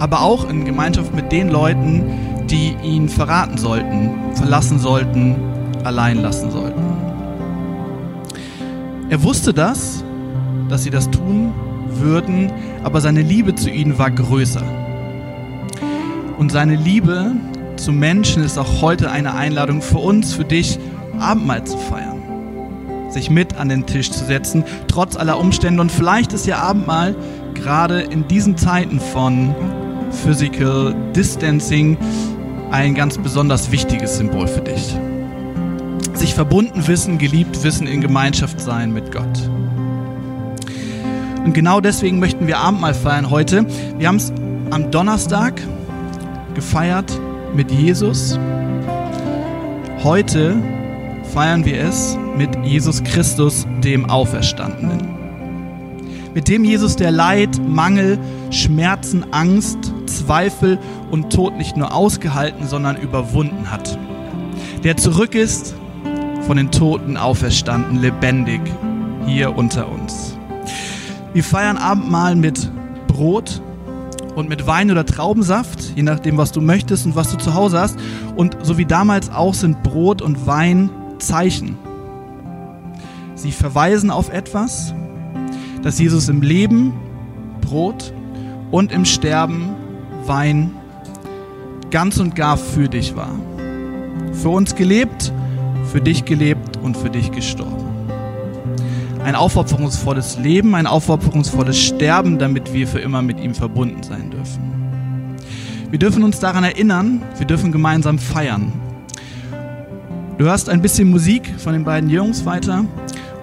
aber 0.00 0.22
auch 0.22 0.48
in 0.48 0.64
Gemeinschaft 0.64 1.14
mit 1.14 1.30
den 1.30 1.50
Leuten, 1.50 2.46
die 2.50 2.74
ihn 2.82 3.08
verraten 3.08 3.58
sollten, 3.58 4.10
verlassen 4.34 4.80
sollten, 4.80 5.36
allein 5.84 6.18
lassen 6.18 6.50
sollten. 6.50 6.82
Er 9.10 9.22
wusste 9.22 9.52
das, 9.52 10.02
dass 10.68 10.82
sie 10.82 10.90
das 10.90 11.10
tun 11.10 11.52
würden, 11.90 12.50
aber 12.82 13.00
seine 13.00 13.22
Liebe 13.22 13.54
zu 13.54 13.70
ihnen 13.70 13.98
war 13.98 14.10
größer. 14.10 14.62
Und 16.38 16.50
seine 16.50 16.76
Liebe 16.76 17.32
zu 17.76 17.92
Menschen 17.92 18.42
ist 18.42 18.56
auch 18.56 18.80
heute 18.80 19.10
eine 19.10 19.34
Einladung 19.34 19.82
für 19.82 19.98
uns, 19.98 20.32
für 20.32 20.44
dich, 20.44 20.78
Abendmahl 21.18 21.64
zu 21.64 21.76
feiern. 21.76 22.22
Sich 23.10 23.28
mit 23.28 23.56
an 23.56 23.68
den 23.68 23.84
Tisch 23.84 24.10
zu 24.10 24.24
setzen, 24.24 24.64
trotz 24.88 25.16
aller 25.16 25.38
Umstände. 25.38 25.82
Und 25.82 25.92
vielleicht 25.92 26.32
ist 26.32 26.46
ja 26.46 26.58
Abendmahl 26.58 27.14
gerade 27.54 28.00
in 28.00 28.26
diesen 28.28 28.56
Zeiten 28.56 29.00
von 29.00 29.54
Physical 30.10 30.94
Distancing 31.14 31.96
ein 32.70 32.94
ganz 32.94 33.18
besonders 33.18 33.70
wichtiges 33.70 34.16
Symbol 34.16 34.46
für 34.46 34.60
dich. 34.60 34.94
Sich 36.14 36.34
verbunden 36.34 36.86
wissen, 36.86 37.18
geliebt 37.18 37.62
wissen, 37.64 37.86
in 37.86 38.00
Gemeinschaft 38.00 38.60
sein 38.60 38.92
mit 38.92 39.12
Gott. 39.12 39.48
Und 41.44 41.54
genau 41.54 41.80
deswegen 41.80 42.18
möchten 42.18 42.46
wir 42.46 42.58
Abendmahl 42.58 42.94
feiern 42.94 43.30
heute. 43.30 43.66
Wir 43.98 44.08
haben 44.08 44.16
es 44.16 44.32
am 44.70 44.90
Donnerstag 44.90 45.60
gefeiert 46.54 47.18
mit 47.54 47.70
Jesus. 47.70 48.38
Heute 50.04 50.56
feiern 51.32 51.64
wir 51.64 51.80
es 51.80 52.18
mit 52.36 52.50
Jesus 52.64 53.02
Christus, 53.02 53.66
dem 53.82 54.08
Auferstandenen 54.08 55.09
mit 56.34 56.48
dem 56.48 56.64
Jesus 56.64 56.96
der 56.96 57.10
Leid, 57.10 57.60
Mangel, 57.66 58.18
Schmerzen, 58.50 59.24
Angst, 59.32 59.92
Zweifel 60.06 60.78
und 61.10 61.32
Tod 61.32 61.56
nicht 61.56 61.76
nur 61.76 61.94
ausgehalten, 61.94 62.66
sondern 62.66 62.96
überwunden 62.96 63.70
hat. 63.70 63.98
Der 64.84 64.96
zurück 64.96 65.34
ist, 65.34 65.74
von 66.46 66.56
den 66.56 66.70
Toten 66.70 67.16
auferstanden, 67.16 68.00
lebendig 68.00 68.60
hier 69.26 69.56
unter 69.56 69.88
uns. 69.90 70.36
Wir 71.32 71.44
feiern 71.44 71.76
Abendmahl 71.76 72.34
mit 72.34 72.70
Brot 73.06 73.62
und 74.34 74.48
mit 74.48 74.66
Wein 74.66 74.90
oder 74.90 75.04
Traubensaft, 75.04 75.92
je 75.94 76.02
nachdem, 76.02 76.38
was 76.38 76.50
du 76.52 76.60
möchtest 76.60 77.06
und 77.06 77.14
was 77.14 77.30
du 77.30 77.36
zu 77.36 77.54
Hause 77.54 77.78
hast. 77.78 77.98
Und 78.36 78.56
so 78.62 78.78
wie 78.78 78.86
damals 78.86 79.30
auch 79.30 79.54
sind 79.54 79.82
Brot 79.82 80.22
und 80.22 80.46
Wein 80.46 80.90
Zeichen. 81.18 81.76
Sie 83.34 83.52
verweisen 83.52 84.10
auf 84.10 84.32
etwas, 84.32 84.94
dass 85.82 85.98
Jesus 85.98 86.28
im 86.28 86.42
Leben 86.42 86.92
Brot 87.60 88.12
und 88.70 88.92
im 88.92 89.04
Sterben 89.04 89.70
Wein 90.26 90.72
ganz 91.90 92.18
und 92.18 92.36
gar 92.36 92.56
für 92.56 92.88
dich 92.88 93.16
war. 93.16 93.34
Für 94.32 94.50
uns 94.50 94.74
gelebt, 94.74 95.32
für 95.90 96.00
dich 96.00 96.24
gelebt 96.24 96.76
und 96.76 96.96
für 96.96 97.10
dich 97.10 97.32
gestorben. 97.32 97.86
Ein 99.24 99.34
aufopferungsvolles 99.34 100.38
Leben, 100.38 100.74
ein 100.74 100.86
aufopferungsvolles 100.86 101.78
Sterben, 101.78 102.38
damit 102.38 102.72
wir 102.72 102.86
für 102.86 103.00
immer 103.00 103.22
mit 103.22 103.40
ihm 103.40 103.54
verbunden 103.54 104.02
sein 104.02 104.30
dürfen. 104.30 105.36
Wir 105.90 105.98
dürfen 105.98 106.22
uns 106.22 106.38
daran 106.38 106.64
erinnern, 106.64 107.22
wir 107.38 107.46
dürfen 107.46 107.72
gemeinsam 107.72 108.18
feiern. 108.18 108.72
Du 110.38 110.44
hörst 110.44 110.68
ein 110.68 110.80
bisschen 110.80 111.10
Musik 111.10 111.52
von 111.58 111.72
den 111.72 111.84
beiden 111.84 112.08
Jungs 112.08 112.46
weiter 112.46 112.84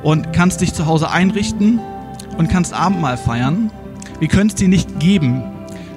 und 0.01 0.33
kannst 0.33 0.61
dich 0.61 0.73
zu 0.73 0.85
Hause 0.85 1.11
einrichten 1.11 1.79
und 2.37 2.49
kannst 2.49 2.73
Abendmahl 2.73 3.17
feiern. 3.17 3.71
Wir 4.19 4.27
können 4.27 4.49
es 4.49 4.55
dir 4.55 4.67
nicht 4.67 4.99
geben, 4.99 5.43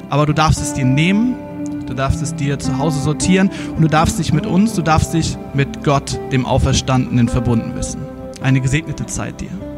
aber 0.09 0.26
du 0.26 0.32
darfst 0.32 0.61
es 0.61 0.75
dir 0.75 0.85
nehmen, 0.85 1.35
du 1.87 1.94
darfst 1.94 2.23
es 2.23 2.35
dir 2.35 2.59
zu 2.59 2.78
Hause 2.78 3.00
sortieren 3.00 3.50
und 3.76 3.82
du 3.82 3.88
darfst 3.88 4.18
dich 4.18 4.32
mit 4.32 4.47
uns, 4.47 4.75
du 4.75 4.82
darfst 4.82 5.14
dich 5.14 5.37
mit 5.54 5.85
Gott, 5.85 6.18
dem 6.32 6.47
Auferstandenen, 6.47 7.28
verbunden 7.28 7.75
wissen. 7.75 8.00
Eine 8.42 8.61
gesegnete 8.61 9.06
Zeit 9.06 9.40
dir. 9.40 9.70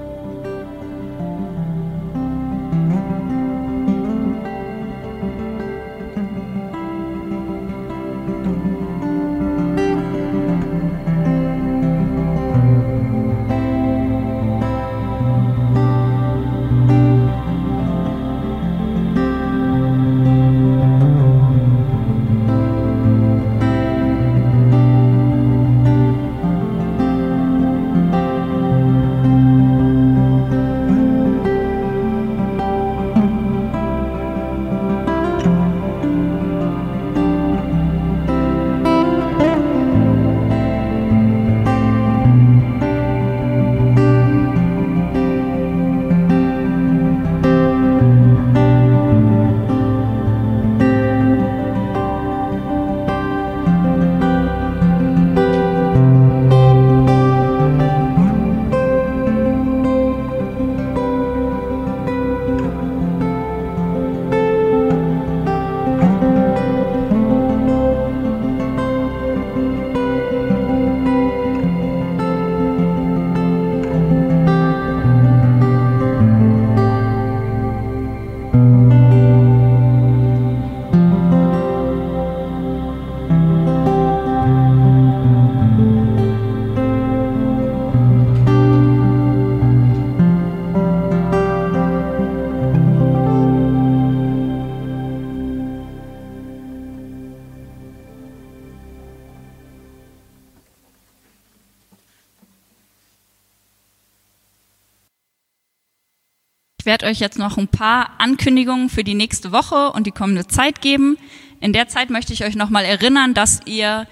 Werde 106.92 107.06
euch 107.06 107.20
jetzt 107.20 107.38
noch 107.38 107.56
ein 107.56 107.68
paar 107.68 108.10
Ankündigungen 108.18 108.90
für 108.90 109.02
die 109.02 109.14
nächste 109.14 109.50
Woche 109.50 109.92
und 109.92 110.06
die 110.06 110.10
kommende 110.10 110.46
Zeit 110.46 110.82
geben. 110.82 111.16
In 111.58 111.72
der 111.72 111.88
Zeit 111.88 112.10
möchte 112.10 112.34
ich 112.34 112.44
euch 112.44 112.54
nochmal 112.54 112.84
erinnern, 112.84 113.32
dass 113.32 113.60
ihr 113.64 114.06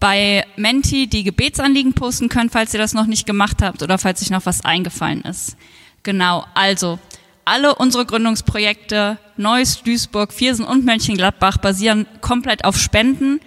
bei 0.00 0.44
Menti 0.56 1.06
die 1.06 1.22
Gebetsanliegen 1.22 1.92
posten 1.92 2.28
könnt, 2.28 2.50
falls 2.50 2.74
ihr 2.74 2.80
das 2.80 2.92
noch 2.92 3.06
nicht 3.06 3.24
gemacht 3.24 3.62
habt 3.62 3.84
oder 3.84 3.98
falls 3.98 4.20
euch 4.20 4.30
noch 4.30 4.46
was 4.46 4.64
eingefallen 4.64 5.20
ist. 5.22 5.56
Genau, 6.02 6.44
also 6.54 6.98
alle 7.44 7.76
unsere 7.76 8.04
Gründungsprojekte, 8.04 9.18
Neuss, 9.36 9.84
Duisburg, 9.84 10.32
Viersen 10.32 10.64
und 10.64 10.84
Mönchengladbach 10.84 11.58
basieren 11.58 12.04
komplett 12.20 12.64
auf 12.64 12.76
Spenden. 12.76 13.38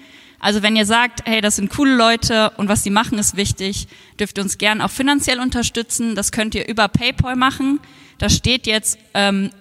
Also 0.42 0.64
wenn 0.64 0.76
ihr 0.76 0.88
sagt, 0.88 1.22
hey, 1.26 1.40
das 1.40 1.56
sind 1.56 1.70
coole 1.70 1.96
Leute 1.96 2.50
und 2.58 2.68
was 2.68 2.82
die 2.82 2.90
machen 2.90 3.20
ist 3.20 3.38
wichtig, 3.38 3.88
dürft 4.20 4.38
ihr 4.38 4.44
uns 4.44 4.58
gern 4.58 4.82
auch 4.82 4.90
finanziell 4.90 5.40
unterstützen. 5.40 6.16
Das 6.16 6.32
könnt 6.32 6.56
ihr 6.56 6.68
über 6.68 6.88
PayPal 6.88 7.36
machen. 7.36 7.80
Das 8.18 8.36
steht 8.36 8.66
jetzt 8.66 8.98
ähm, 9.14 9.52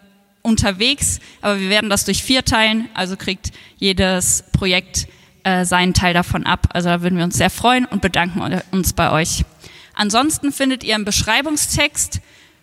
unterwegs, 0.43 1.21
aber 1.43 1.61
wir 1.61 1.69
werden 1.69 1.91
das 1.91 2.07
durch 2.07 2.23
vier 2.23 2.45
teilen, 2.45 2.89
also 2.95 3.17
kriegt 3.17 3.53
jedes 3.77 4.45
Projekt 4.53 5.07
äh, 5.45 5.65
seinen 5.67 5.93
Teil 5.93 6.15
davon 6.15 6.45
ab. 6.45 6.69
Also 6.73 6.89
da 6.89 7.03
würden 7.03 7.19
wir 7.19 7.25
uns 7.25 7.37
sehr 7.37 7.51
freuen 7.51 7.85
und 7.85 8.01
bedanken 8.01 8.61
uns 8.71 8.95
bei 8.95 9.13
euch. 9.13 9.45
Ansonsten 9.95 10.51
findet 10.51 10.83
ihr 10.83 10.95
im 10.97 11.05
Beschreibungstext 11.05 12.21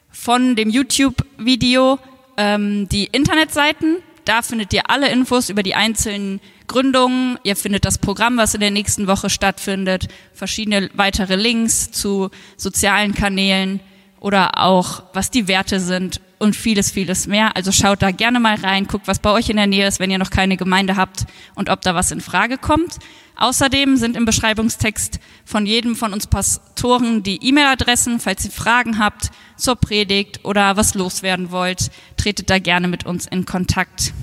von 0.10 0.56
dem 0.56 0.72
YouTube-Video 0.72 2.00
ähm, 2.36 2.90
die 2.90 3.06
Internetseiten. 3.06 3.98
Da 4.28 4.42
findet 4.42 4.74
ihr 4.74 4.90
alle 4.90 5.10
Infos 5.10 5.50
über 5.50 5.63
die 5.63 5.74
einzelnen 5.74 6.42
Gründungen. 6.68 7.40
Ihr 7.44 7.56
findet 7.56 7.86
das 7.86 7.98
Programm, 7.98 8.36
was 8.36 8.54
in 8.54 8.60
der 8.60 8.72
nächsten 8.72 9.08
Woche 9.08 9.30
stattfindet, 9.30 10.10
verschiedene 10.34 10.90
weitere 10.96 11.38
Links 11.38 11.92
zu 11.92 12.30
sozialen 12.58 13.13
Kanälen 13.13 13.80
oder 14.20 14.62
auch 14.62 15.04
was 15.13 15.32
die 15.32 15.48
Werte 15.48 15.80
sind 15.80 16.20
und 16.39 16.56
vieles, 16.56 16.91
vieles 16.91 17.28
mehr. 17.28 17.56
Also 17.56 17.71
schaut 17.71 18.02
da 18.02 18.12
gerne 18.12 18.39
mal 18.39 18.56
rein, 18.56 18.88
guckt, 18.88 19.08
was 19.08 19.19
bei 19.19 19.32
euch 19.32 19.50
in 19.50 19.58
der 19.58 19.67
Nähe 19.67 19.88
ist, 19.88 20.00
wenn 20.00 20.12
ihr 20.12 20.17
noch 20.17 20.30
keine 20.30 20.58
Gemeinde 20.58 20.95
habt 20.95 21.26
und 21.56 21.69
ob 21.69 21.82
da 21.82 21.95
was 21.95 22.12
in 22.12 22.21
Frage 22.21 22.58
kommt. 22.58 22.97
Außerdem 23.36 23.97
sind 23.97 24.17
im 24.17 24.26
Beschreibungstext 24.26 25.19
von 25.45 25.65
jedem 25.65 25.95
von 25.95 26.12
uns 26.12 26.26
Pastoren 26.26 27.21
die 27.21 27.39
E-Mail-Adressen, 27.47 28.19
falls 28.19 28.45
ihr 28.45 28.52
Fragen 28.52 28.97
habt 28.97 29.30
zur 29.56 29.76
Predigt 29.76 30.43
oder 30.43 30.76
was 30.76 30.95
loswerden 30.95 31.52
wollt, 31.52 31.91
tretet 32.17 32.50
da 32.50 32.58
gerne 32.58 32.88
mit 32.88 33.06
uns 33.06 33.28
in 33.28 33.45
Kontakt. 33.45 34.13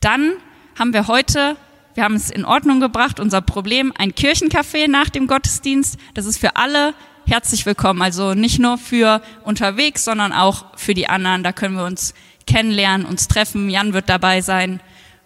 Dann 0.00 0.32
haben 0.76 0.92
wir 0.92 1.06
heute, 1.06 1.56
wir 1.94 2.02
haben 2.02 2.14
es 2.14 2.30
in 2.30 2.44
Ordnung 2.44 2.80
gebracht, 2.80 3.20
unser 3.20 3.40
Problem, 3.40 3.92
ein 3.96 4.12
Kirchencafé 4.12 4.88
nach 4.88 5.10
dem 5.10 5.28
Gottesdienst. 5.28 5.96
Das 6.14 6.26
ist 6.26 6.38
für 6.38 6.56
alle 6.56 6.94
herzlich 7.30 7.64
willkommen. 7.64 8.02
Also 8.02 8.34
nicht 8.34 8.58
nur 8.58 8.76
für 8.76 9.22
unterwegs, 9.44 10.04
sondern 10.04 10.32
auch 10.32 10.64
für 10.76 10.94
die 10.94 11.08
anderen. 11.08 11.44
Da 11.44 11.52
können 11.52 11.76
wir 11.76 11.84
uns 11.84 12.12
kennenlernen, 12.46 13.06
uns 13.06 13.28
treffen. 13.28 13.70
Jan 13.70 13.92
wird 13.92 14.08
dabei 14.08 14.40
sein 14.40 14.80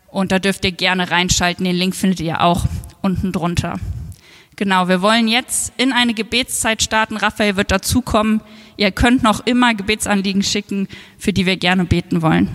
und 0.09 0.31
da 0.31 0.39
dürft 0.39 0.65
ihr 0.67 0.73
gerne 0.73 1.11
reinschalten. 1.11 1.65
Den 1.65 1.75
Link 1.75 1.97
findet 1.97 2.21
ihr 2.21 2.43
auch 2.43 2.67
unten 3.01 3.33
drunter. 3.33 3.81
Genau, 4.57 4.87
wir 4.89 5.01
wollen 5.01 5.29
jetzt 5.29 5.73
in 5.79 5.93
eine 5.93 6.13
Gebetszeit 6.13 6.83
starten. 6.83 7.17
Raphael 7.17 7.57
wird 7.57 7.71
dazukommen. 7.71 8.43
Ihr 8.77 8.93
könnt 8.93 9.23
noch 9.23 9.47
immer 9.47 9.75
Gebetsanliegen 9.75 10.43
schicken, 10.43 10.89
für 11.19 11.33
die 11.33 11.47
wir 11.47 11.57
gerne 11.57 11.87
beten 11.87 12.21
wollen. 12.21 12.51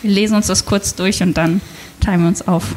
Wir 0.00 0.10
lesen 0.10 0.36
uns 0.36 0.46
das 0.46 0.64
kurz 0.64 0.94
durch 0.94 1.22
und 1.22 1.34
dann 1.36 1.60
teilen 2.00 2.22
wir 2.22 2.28
uns 2.28 2.48
auf. 2.48 2.74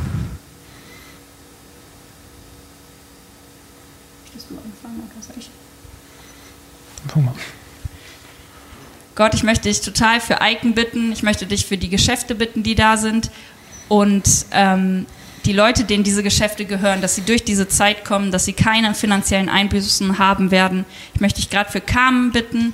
Gott, 9.16 9.34
ich 9.36 9.44
möchte 9.44 9.70
dich 9.70 9.82
total 9.82 10.20
für 10.20 10.42
Eiken 10.42 10.74
bitten. 10.74 11.12
Ich 11.12 11.24
möchte 11.24 11.46
dich 11.46 11.66
für 11.66 11.78
die 11.78 11.90
Geschäfte 11.90 12.36
bitten, 12.36 12.64
die 12.64 12.76
da 12.76 12.98
sind. 12.98 13.30
und 13.90 14.24
ähm, 14.52 15.06
die 15.46 15.54
Leute, 15.54 15.84
denen 15.84 16.04
diese 16.04 16.24
Geschäfte 16.24 16.66
gehören, 16.66 17.02
dass 17.02 17.16
sie 17.16 17.22
durch 17.22 17.44
diese 17.44 17.68
Zeit 17.68 18.06
kommen, 18.06 18.32
dass 18.32 18.46
sie 18.46 18.54
keine 18.54 18.94
finanziellen 18.96 19.50
Einbüßen 19.50 20.18
haben 20.18 20.52
werden. 20.52 20.86
Ich 21.14 21.22
möchte 21.22 21.42
dich 21.42 21.50
gerade 21.50 21.70
für 21.70 21.82
Carmen 21.82 22.32
bitten, 22.32 22.74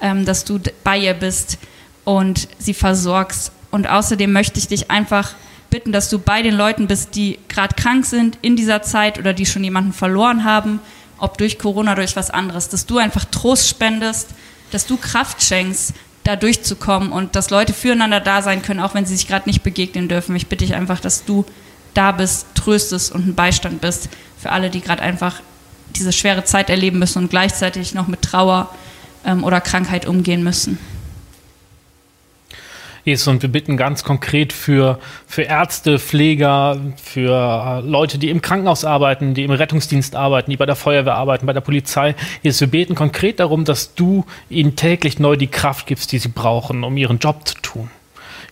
ähm, 0.00 0.24
dass 0.26 0.44
du 0.44 0.60
bei 0.84 0.98
ihr 0.98 1.14
bist 1.14 1.58
und 2.04 2.48
sie 2.58 2.74
versorgst. 2.74 3.52
Und 3.70 3.88
außerdem 3.88 4.30
möchte 4.32 4.58
ich 4.58 4.68
dich 4.68 4.90
einfach 4.90 5.34
bitten, 5.70 5.92
dass 5.92 6.10
du 6.10 6.18
bei 6.18 6.42
den 6.42 6.54
Leuten 6.54 6.88
bist, 6.88 7.14
die 7.14 7.38
gerade 7.48 7.74
krank 7.74 8.04
sind 8.04 8.38
in 8.42 8.56
dieser 8.56 8.82
Zeit 8.82 9.18
oder 9.18 9.32
die 9.32 9.46
schon 9.46 9.64
jemanden 9.64 9.92
verloren 9.92 10.44
haben, 10.44 10.80
ob 11.20 11.38
durch 11.38 11.58
Corona 11.58 11.94
durch 11.94 12.16
was 12.16 12.30
anderes, 12.30 12.68
dass 12.68 12.86
du 12.86 12.98
einfach 12.98 13.24
Trost 13.26 13.68
spendest, 13.68 14.30
dass 14.70 14.86
du 14.86 14.96
Kraft 14.96 15.42
schenkst, 15.42 15.94
da 16.24 16.36
durchzukommen 16.36 17.12
und 17.12 17.34
dass 17.36 17.50
Leute 17.50 17.72
füreinander 17.72 18.20
da 18.20 18.42
sein 18.42 18.62
können, 18.62 18.80
auch 18.80 18.94
wenn 18.94 19.06
sie 19.06 19.16
sich 19.16 19.26
gerade 19.26 19.48
nicht 19.48 19.62
begegnen 19.62 20.08
dürfen. 20.08 20.36
Ich 20.36 20.48
bitte 20.48 20.64
dich 20.64 20.74
einfach, 20.74 21.00
dass 21.00 21.24
du 21.24 21.44
da 21.94 22.12
bist, 22.12 22.46
tröstest 22.54 23.12
und 23.12 23.26
ein 23.26 23.34
Beistand 23.34 23.80
bist 23.80 24.08
für 24.38 24.50
alle, 24.50 24.70
die 24.70 24.80
gerade 24.80 25.02
einfach 25.02 25.40
diese 25.96 26.12
schwere 26.12 26.44
Zeit 26.44 26.70
erleben 26.70 26.98
müssen 26.98 27.24
und 27.24 27.30
gleichzeitig 27.30 27.94
noch 27.94 28.06
mit 28.06 28.22
Trauer 28.22 28.74
ähm, 29.24 29.44
oder 29.44 29.60
Krankheit 29.60 30.06
umgehen 30.06 30.42
müssen. 30.42 30.78
Jesus, 33.04 33.28
und 33.28 33.42
wir 33.42 33.50
bitten 33.50 33.76
ganz 33.76 34.04
konkret 34.04 34.52
für, 34.52 34.98
für 35.26 35.42
Ärzte, 35.42 35.98
Pfleger, 35.98 36.78
für 37.02 37.82
äh, 37.82 37.88
Leute, 37.88 38.18
die 38.18 38.28
im 38.28 38.42
Krankenhaus 38.42 38.84
arbeiten, 38.84 39.32
die 39.32 39.44
im 39.44 39.50
Rettungsdienst 39.50 40.14
arbeiten, 40.14 40.50
die 40.50 40.56
bei 40.56 40.66
der 40.66 40.76
Feuerwehr 40.76 41.14
arbeiten, 41.14 41.46
bei 41.46 41.52
der 41.54 41.62
Polizei. 41.62 42.14
Jesus, 42.42 42.60
wir 42.60 42.68
beten 42.68 42.94
konkret 42.94 43.40
darum, 43.40 43.64
dass 43.64 43.94
du 43.94 44.26
ihnen 44.50 44.76
täglich 44.76 45.18
neu 45.18 45.36
die 45.36 45.46
Kraft 45.46 45.86
gibst, 45.86 46.12
die 46.12 46.18
sie 46.18 46.28
brauchen, 46.28 46.84
um 46.84 46.96
ihren 46.96 47.18
Job 47.18 47.48
zu 47.48 47.54
tun. 47.62 47.90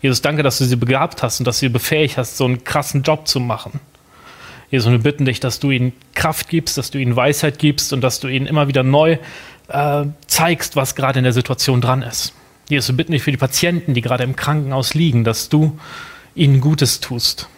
Jesus, 0.01 0.23
danke, 0.23 0.43
dass 0.43 0.59
du 0.59 0.65
sie 0.65 0.77
begabt 0.77 1.23
hast 1.23 1.41
und 1.41 1.47
dass 1.47 1.57
du 1.57 1.67
sie 1.67 1.73
befähigt 1.73 2.17
hast, 2.17 2.37
so 2.37 2.45
einen 2.45 2.65
krassen 2.65 3.03
Job 3.03 3.29
zu 3.29 3.41
machen. 3.41 3.81
Jesus, 4.71 4.87
und 4.87 4.93
wir 4.93 5.03
bitten 5.03 5.25
dich, 5.25 5.41
dass 5.41 5.61
du 5.61 5.71
ihnen 5.71 5.93
Kraft 6.15 6.49
gibst, 6.49 6.79
dass 6.79 6.91
du 6.91 6.99
ihnen 6.99 7.17
Weisheit 7.17 7.59
gibst 7.59 7.93
und 7.93 8.01
dass 8.01 8.21
du 8.21 8.29
ihnen 8.29 8.47
immer 8.47 8.69
wieder 8.69 8.83
neu 8.83 9.19
äh, 9.69 10.05
zeigst, 10.27 10.77
was 10.77 10.95
gerade 10.95 11.19
in 11.19 11.25
der 11.25 11.33
Situation 11.33 11.81
dran 11.81 12.03
ist. 12.03 12.33
Jesus, 12.69 12.89
wir 12.89 12.97
bitten 12.97 13.13
dich 13.13 13.23
für 13.23 13.31
die 13.31 13.39
Patienten, 13.39 13.95
die 13.95 14.03
gerade 14.03 14.25
im 14.25 14.37
Krankenhaus 14.37 14.93
liegen, 14.93 15.25
dass 15.25 15.49
du 15.49 15.79
ihnen 16.35 16.61
Gutes 16.61 17.01
tust. 17.01 17.49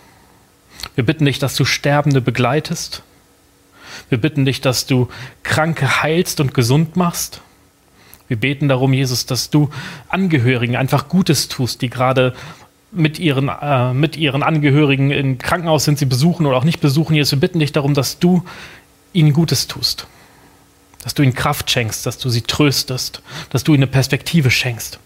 Wir 0.95 1.05
bitten 1.05 1.25
dich, 1.25 1.39
dass 1.39 1.57
du 1.57 1.65
Sterbende 1.65 2.21
begleitest. 2.21 3.03
Wir 4.09 4.19
bitten 4.19 4.45
dich, 4.45 4.61
dass 4.61 4.87
du 4.87 5.09
Kranke 5.43 6.03
heilst 6.03 6.41
und 6.41 6.55
gesund 6.55 6.97
machst. 6.97 7.41
Wir 8.29 8.37
beten 8.39 8.69
darum, 8.69 8.93
Jesus, 8.93 9.27
dass 9.27 9.51
du 9.51 9.71
Angehörigen 10.09 10.77
einfach 10.77 11.09
Gutes 11.09 11.49
tust, 11.49 11.83
die 11.83 11.91
gerade 11.91 12.33
mit 12.93 13.19
ihren, 13.19 13.49
äh, 13.49 13.93
mit 13.93 14.17
ihren 14.17 14.45
Angehörigen 14.45 15.11
im 15.11 15.39
Krankenhaus 15.39 15.85
sind, 15.85 15.99
sie 15.99 16.07
besuchen 16.07 16.47
oder 16.47 16.57
auch 16.57 16.65
nicht 16.65 16.81
besuchen. 16.81 17.15
Jesus, 17.15 17.33
wir 17.33 17.41
bitten 17.41 17.59
dich 17.59 17.73
darum, 17.73 17.95
dass 17.95 18.21
du 18.21 18.45
ihnen 19.13 19.33
Gutes 19.33 19.67
tust 19.67 20.07
dass 21.03 21.15
du 21.15 21.23
ihnen 21.23 21.35
Kraft 21.35 21.71
schenkst, 21.71 22.05
dass 22.07 22.19
du 22.19 22.29
sie 22.29 22.43
tröstest, 22.43 23.23
dass 23.51 23.65
du 23.65 23.73
ihnen 23.73 23.85
eine 23.85 23.91
Perspektive 23.91 24.51
schenkst. 24.51 24.99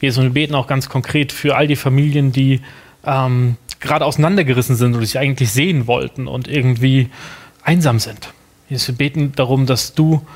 Jesus, 0.00 0.18
und 0.18 0.24
wir 0.24 0.32
beten 0.32 0.54
auch 0.54 0.66
ganz 0.66 0.88
konkret 0.88 1.32
für 1.32 1.56
all 1.56 1.66
die 1.66 1.76
Familien, 1.76 2.32
die 2.32 2.60
ähm, 3.04 3.56
gerade 3.80 4.04
auseinandergerissen 4.04 4.76
sind 4.76 4.94
oder 4.94 5.04
sich 5.04 5.18
eigentlich 5.18 5.52
sehen 5.52 5.86
wollten 5.86 6.26
und 6.26 6.48
irgendwie 6.48 7.10
einsam 7.62 7.98
sind. 7.98 8.32
Jesus, 8.68 8.88
wir 8.88 8.94
beten 8.94 9.32
darum, 9.36 9.66
dass 9.66 9.94
du 9.94 10.26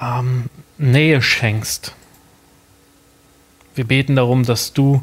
ähm, 0.00 0.44
Nähe 0.78 1.22
schenkst. 1.22 1.94
Wir 3.74 3.84
beten 3.84 4.16
darum, 4.16 4.44
dass 4.44 4.72
du 4.72 5.02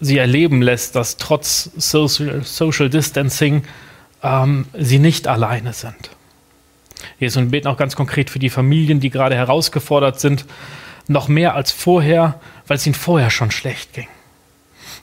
sie 0.00 0.18
erleben 0.18 0.62
lässt, 0.62 0.94
dass 0.94 1.16
trotz 1.16 1.70
Social, 1.76 2.42
Social 2.44 2.88
Distancing 2.88 3.64
ähm, 4.22 4.66
sie 4.78 4.98
nicht 4.98 5.26
alleine 5.26 5.72
sind. 5.72 6.10
Jesus, 7.18 7.36
und 7.36 7.50
beten 7.50 7.68
auch 7.68 7.76
ganz 7.76 7.96
konkret 7.96 8.30
für 8.30 8.38
die 8.38 8.50
Familien, 8.50 9.00
die 9.00 9.10
gerade 9.10 9.34
herausgefordert 9.34 10.20
sind, 10.20 10.44
noch 11.06 11.28
mehr 11.28 11.54
als 11.54 11.72
vorher, 11.72 12.40
weil 12.66 12.76
es 12.76 12.86
ihnen 12.86 12.94
vorher 12.94 13.30
schon 13.30 13.50
schlecht 13.50 13.94
ging. 13.94 14.08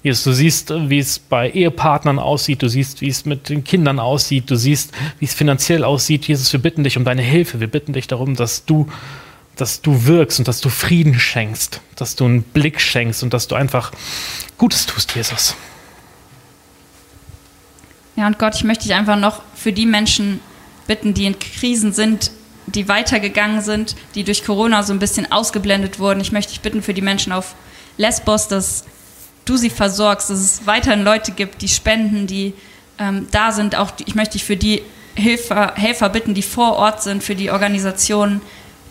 Jesus, 0.03 0.23
du 0.23 0.34
siehst, 0.34 0.71
wie 0.89 0.99
es 0.99 1.17
bei 1.17 1.49
Ehepartnern 1.49 2.19
aussieht, 2.19 2.62
du 2.62 2.69
siehst, 2.69 3.01
wie 3.01 3.10
es 3.10 3.25
mit 3.25 3.49
den 3.49 3.63
Kindern 3.63 3.99
aussieht, 3.99 4.51
du 4.51 4.55
siehst, 4.55 4.93
wie 5.17 5.25
es 5.25 5.34
finanziell 5.34 5.84
aussieht. 5.84 6.27
Jesus, 6.27 6.53
wir 6.53 6.62
bitten 6.62 6.84
dich 6.84 6.95
um 6.97 7.05
deine 7.05 7.23
Hilfe, 7.23 7.60
wir 7.60 7.67
bitten 7.67 7.93
dich 7.93 8.05
darum, 8.05 8.36
dass 8.36 8.65
du, 8.65 8.88
dass 9.55 9.81
du 9.81 10.05
wirkst 10.05 10.38
und 10.38 10.47
dass 10.47 10.62
du 10.62 10.69
Frieden 10.69 11.15
schenkst, 11.15 11.81
dass 11.95 12.15
du 12.15 12.25
einen 12.25 12.43
Blick 12.43 12.79
schenkst 12.79 13.23
und 13.23 13.34
dass 13.34 13.47
du 13.47 13.55
einfach 13.55 13.91
Gutes 14.60 14.86
tust, 14.86 15.15
Jesus. 15.15 15.55
Ja, 18.15 18.27
und 18.27 18.38
Gott, 18.38 18.53
ich 18.55 18.63
möchte 18.63 18.84
dich 18.84 18.93
einfach 18.93 19.17
noch 19.17 19.41
für 19.55 19.73
die 19.73 19.88
Menschen 19.88 20.39
bitten, 20.88 21.13
die 21.13 21.26
in 21.26 21.38
Krisen 21.39 21.93
sind, 21.93 22.32
die 22.67 22.88
weitergegangen 22.88 23.62
sind, 23.62 23.95
die 24.15 24.24
durch 24.24 24.43
Corona 24.43 24.84
so 24.84 24.93
ein 24.93 25.00
bisschen 25.00 25.32
ausgeblendet 25.32 26.00
wurden. 26.00 26.19
Ich 26.19 26.32
möchte 26.32 26.52
dich 26.52 26.62
bitten 26.62 26.82
für 26.82 26.93
die 26.93 27.02
Menschen 27.02 27.32
auf 27.32 27.56
Lesbos, 27.98 28.48
dass 28.48 28.86
du 29.45 29.58
sie 29.58 29.69
versorgst, 29.69 30.30
dass 30.30 30.39
es 30.39 30.65
weiterhin 30.65 31.04
Leute 31.04 31.32
gibt, 31.32 31.62
die 31.62 31.67
spenden, 31.67 32.28
die 32.28 32.54
ähm, 32.98 33.28
da 33.32 33.52
sind. 33.52 33.76
Auch 33.76 33.91
ich 34.06 34.15
möchte 34.15 34.34
dich 34.34 34.43
für 34.43 34.58
die 34.58 34.82
Hilfer, 35.15 35.74
Helfer 35.76 36.10
bitten, 36.10 36.34
die 36.34 36.41
vor 36.41 36.74
Ort 36.74 37.04
sind, 37.04 37.24
für 37.24 37.36
die 37.36 37.52
Organisationen, 37.52 38.41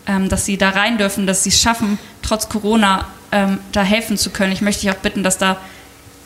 ähm, 0.07 0.29
dass 0.29 0.45
sie 0.45 0.57
da 0.57 0.69
rein 0.69 0.97
dürfen, 0.97 1.27
dass 1.27 1.43
sie 1.43 1.49
es 1.49 1.61
schaffen, 1.61 1.99
trotz 2.21 2.49
Corona 2.49 3.07
ähm, 3.31 3.59
da 3.71 3.83
helfen 3.83 4.17
zu 4.17 4.29
können. 4.29 4.53
Ich 4.53 4.61
möchte 4.61 4.81
dich 4.81 4.91
auch 4.91 5.01
bitten, 5.01 5.23
dass 5.23 5.37
da 5.37 5.57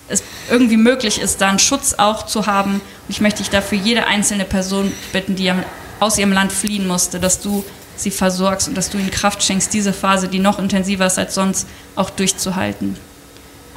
es 0.10 0.24
irgendwie 0.50 0.78
möglich 0.78 1.20
ist, 1.20 1.42
da 1.42 1.50
einen 1.50 1.60
Schutz 1.60 1.96
auch 1.98 2.26
zu 2.26 2.46
haben. 2.46 2.76
Und 2.76 3.10
ich 3.10 3.22
möchte 3.22 3.40
dich 3.40 3.50
dafür 3.50 3.78
jede 3.78 4.08
einzelne 4.08 4.46
Person 4.46 4.92
bitten, 5.14 5.36
die 5.36 5.52
aus 6.00 6.18
ihrem 6.18 6.34
Land 6.34 6.52
fliehen 6.52 6.88
musste, 6.88 7.20
dass 7.20 7.42
du 7.42 7.64
sie 7.96 8.12
versorgst 8.12 8.68
und 8.68 8.76
dass 8.76 8.90
du 8.90 8.98
ihnen 8.98 9.12
Kraft 9.12 9.44
schenkst, 9.44 9.74
diese 9.74 9.94
Phase, 9.94 10.28
die 10.30 10.40
noch 10.40 10.60
intensiver 10.60 11.06
ist 11.06 11.20
als 11.20 11.36
sonst, 11.36 11.68
auch 11.96 12.10
durchzuhalten. 12.10 12.96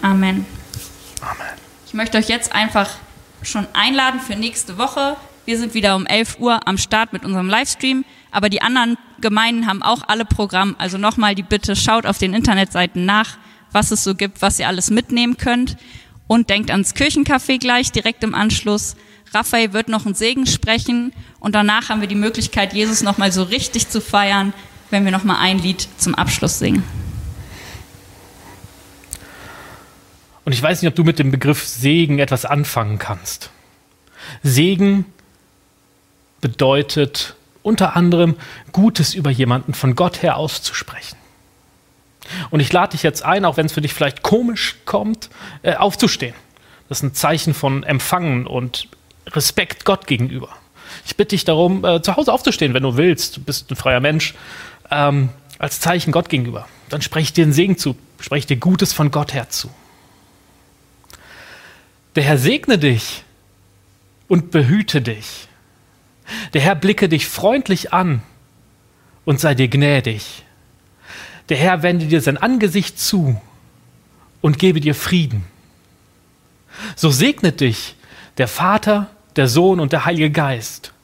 Amen. 0.01 0.47
Amen. 1.21 1.53
Ich 1.87 1.95
möchte 1.95 2.19
euch 2.19 2.29
jetzt 2.29 2.55
einfach 2.55 2.89
schon 3.43 3.67
einladen 3.73 4.21
für 4.21 4.37
nächste 4.37 4.79
Woche. 4.79 5.17
Wir 5.45 5.59
sind 5.59 5.75
wieder 5.75 5.97
um 5.97 6.07
11 6.07 6.39
Uhr 6.39 6.67
am 6.69 6.79
Start 6.79 7.13
mit 7.13 7.25
unserem 7.25 7.49
Livestream, 7.49 8.05
aber 8.31 8.49
die 8.49 8.63
anderen 8.63 8.97
Gemeinden 9.21 9.67
haben 9.67 9.83
auch 9.83 10.03
alle 10.07 10.25
Programme. 10.25 10.75
Also 10.79 10.99
nochmal 10.99 11.35
die 11.35 11.43
Bitte, 11.43 11.75
schaut 11.75 12.07
auf 12.07 12.19
den 12.19 12.33
Internetseiten 12.33 13.05
nach, 13.05 13.39
was 13.73 13.91
es 13.91 14.05
so 14.05 14.15
gibt, 14.15 14.43
was 14.43 14.59
ihr 14.59 14.69
alles 14.69 14.91
mitnehmen 14.91 15.37
könnt. 15.37 15.77
Und 16.33 16.49
denkt 16.49 16.71
ans 16.71 16.95
Kirchencafé 16.95 17.59
gleich 17.59 17.93
direkt 17.93 18.25
im 18.25 18.35
Anschluss. 18.35 18.97
Raphael 19.35 19.75
wird 19.75 19.91
noch 19.91 20.07
einen 20.07 20.15
Segen 20.15 20.47
sprechen 20.47 21.13
und 21.41 21.55
danach 21.55 21.91
haben 21.91 22.01
wir 22.01 22.09
die 22.09 22.15
Möglichkeit, 22.15 22.73
Jesus 22.73 23.03
nochmal 23.03 23.31
so 23.33 23.43
richtig 23.43 23.91
zu 23.91 24.01
feiern, 24.01 24.55
wenn 24.89 25.05
wir 25.05 25.13
nochmal 25.13 25.37
ein 25.41 25.59
Lied 25.59 25.87
zum 25.99 26.15
Abschluss 26.15 26.59
singen. 26.59 26.85
Und 30.47 30.53
ich 30.55 30.63
weiß 30.63 30.81
nicht, 30.81 30.89
ob 30.89 30.95
du 30.95 31.05
mit 31.05 31.19
dem 31.19 31.33
Begriff 31.33 31.69
Segen 31.69 32.19
etwas 32.19 32.47
anfangen 32.47 32.99
kannst. 32.99 33.51
Segen 34.43 35.05
bedeutet 36.41 37.37
unter 37.63 37.95
anderem 37.95 38.37
Gutes 38.73 39.13
über 39.13 39.29
jemanden 39.29 39.75
von 39.75 39.97
Gott 39.97 40.23
her 40.23 40.39
auszusprechen. 40.39 41.22
Und 42.51 42.61
ich 42.61 42.73
lade 42.73 42.93
dich 42.93 43.03
jetzt 43.03 43.25
ein, 43.25 43.45
auch 43.45 43.57
wenn 43.57 43.67
es 43.67 43.73
für 43.73 43.81
dich 43.81 43.95
vielleicht 43.95 44.23
komisch 44.23 44.77
kommt, 44.85 45.31
äh, 45.63 45.75
aufzustehen. 45.75 46.35
Das 46.89 46.99
ist 46.99 47.03
ein 47.03 47.15
Zeichen 47.15 47.55
von 47.55 47.83
Empfangen 47.83 48.47
und 48.47 48.89
Respekt 49.29 49.85
Gott 49.85 50.07
gegenüber. 50.07 50.49
Ich 51.07 51.17
bitte 51.17 51.31
dich 51.31 51.45
darum, 51.45 51.85
äh, 51.85 52.03
zu 52.03 52.17
Hause 52.17 52.33
aufzustehen, 52.33 52.75
wenn 52.75 52.83
du 52.83 52.97
willst. 52.97 53.39
Du 53.39 53.41
bist 53.41 53.71
ein 53.71 53.77
freier 53.77 54.01
Mensch. 54.01 54.35
Ähm, 54.91 55.31
als 55.63 55.79
Zeichen 55.79 56.11
Gott 56.11 56.29
gegenüber. 56.29 56.67
Dann 56.89 57.03
spreche 57.03 57.27
ich 57.27 57.33
dir 57.33 57.47
den 57.47 57.53
Segen 57.53 57.79
zu, 57.79 57.97
spreche 58.21 58.49
dir 58.49 58.57
Gutes 58.57 58.93
von 58.93 59.13
Gott 59.13 59.33
her 59.33 59.49
zu. 59.49 59.71
Der 62.17 62.25
Herr 62.25 62.37
segne 62.37 62.79
dich 62.79 63.23
und 64.27 64.51
behüte 64.51 65.01
dich. 65.01 65.47
Der 66.53 66.61
Herr 66.63 66.75
blicke 66.75 67.09
dich 67.09 67.29
freundlich 67.29 67.93
an 67.93 68.23
und 69.25 69.39
sei 69.39 69.55
dir 69.55 69.69
gnädig. 69.69 70.45
Der 71.53 71.59
Herr 71.59 71.83
wende 71.83 72.07
dir 72.07 72.23
sein 72.23 72.39
Angesicht 72.39 72.99
zu 72.99 73.39
und 74.41 74.59
gebe 74.59 74.81
dir 74.81 74.95
Frieden. 74.95 75.45
So 76.97 77.11
segnet 77.11 77.61
dich 77.61 77.95
der 78.39 78.49
Vater, 78.49 79.11
der 79.37 79.49
Sohn 79.49 79.79
und 79.79 79.93
der 79.93 80.07
Heilige 80.07 80.31
Geist. 80.31 80.95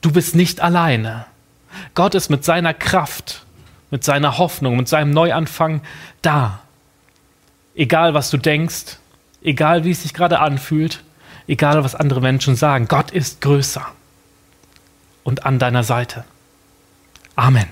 Du 0.00 0.12
bist 0.12 0.36
nicht 0.36 0.60
alleine. 0.60 1.26
Gott 1.94 2.14
ist 2.14 2.28
mit 2.28 2.44
seiner 2.44 2.72
Kraft, 2.72 3.44
mit 3.90 4.04
seiner 4.04 4.38
Hoffnung, 4.38 4.76
mit 4.76 4.86
seinem 4.86 5.10
Neuanfang 5.10 5.80
da. 6.22 6.60
Egal 7.74 8.14
was 8.14 8.30
du 8.30 8.36
denkst, 8.36 8.98
egal 9.42 9.82
wie 9.82 9.90
es 9.90 10.04
sich 10.04 10.14
gerade 10.14 10.38
anfühlt, 10.38 11.02
egal 11.48 11.82
was 11.82 11.96
andere 11.96 12.20
Menschen 12.20 12.54
sagen, 12.54 12.86
Gott 12.86 13.10
ist 13.10 13.40
größer 13.40 13.84
und 15.24 15.46
an 15.46 15.58
deiner 15.58 15.82
Seite. 15.82 16.24
Amen. 17.34 17.66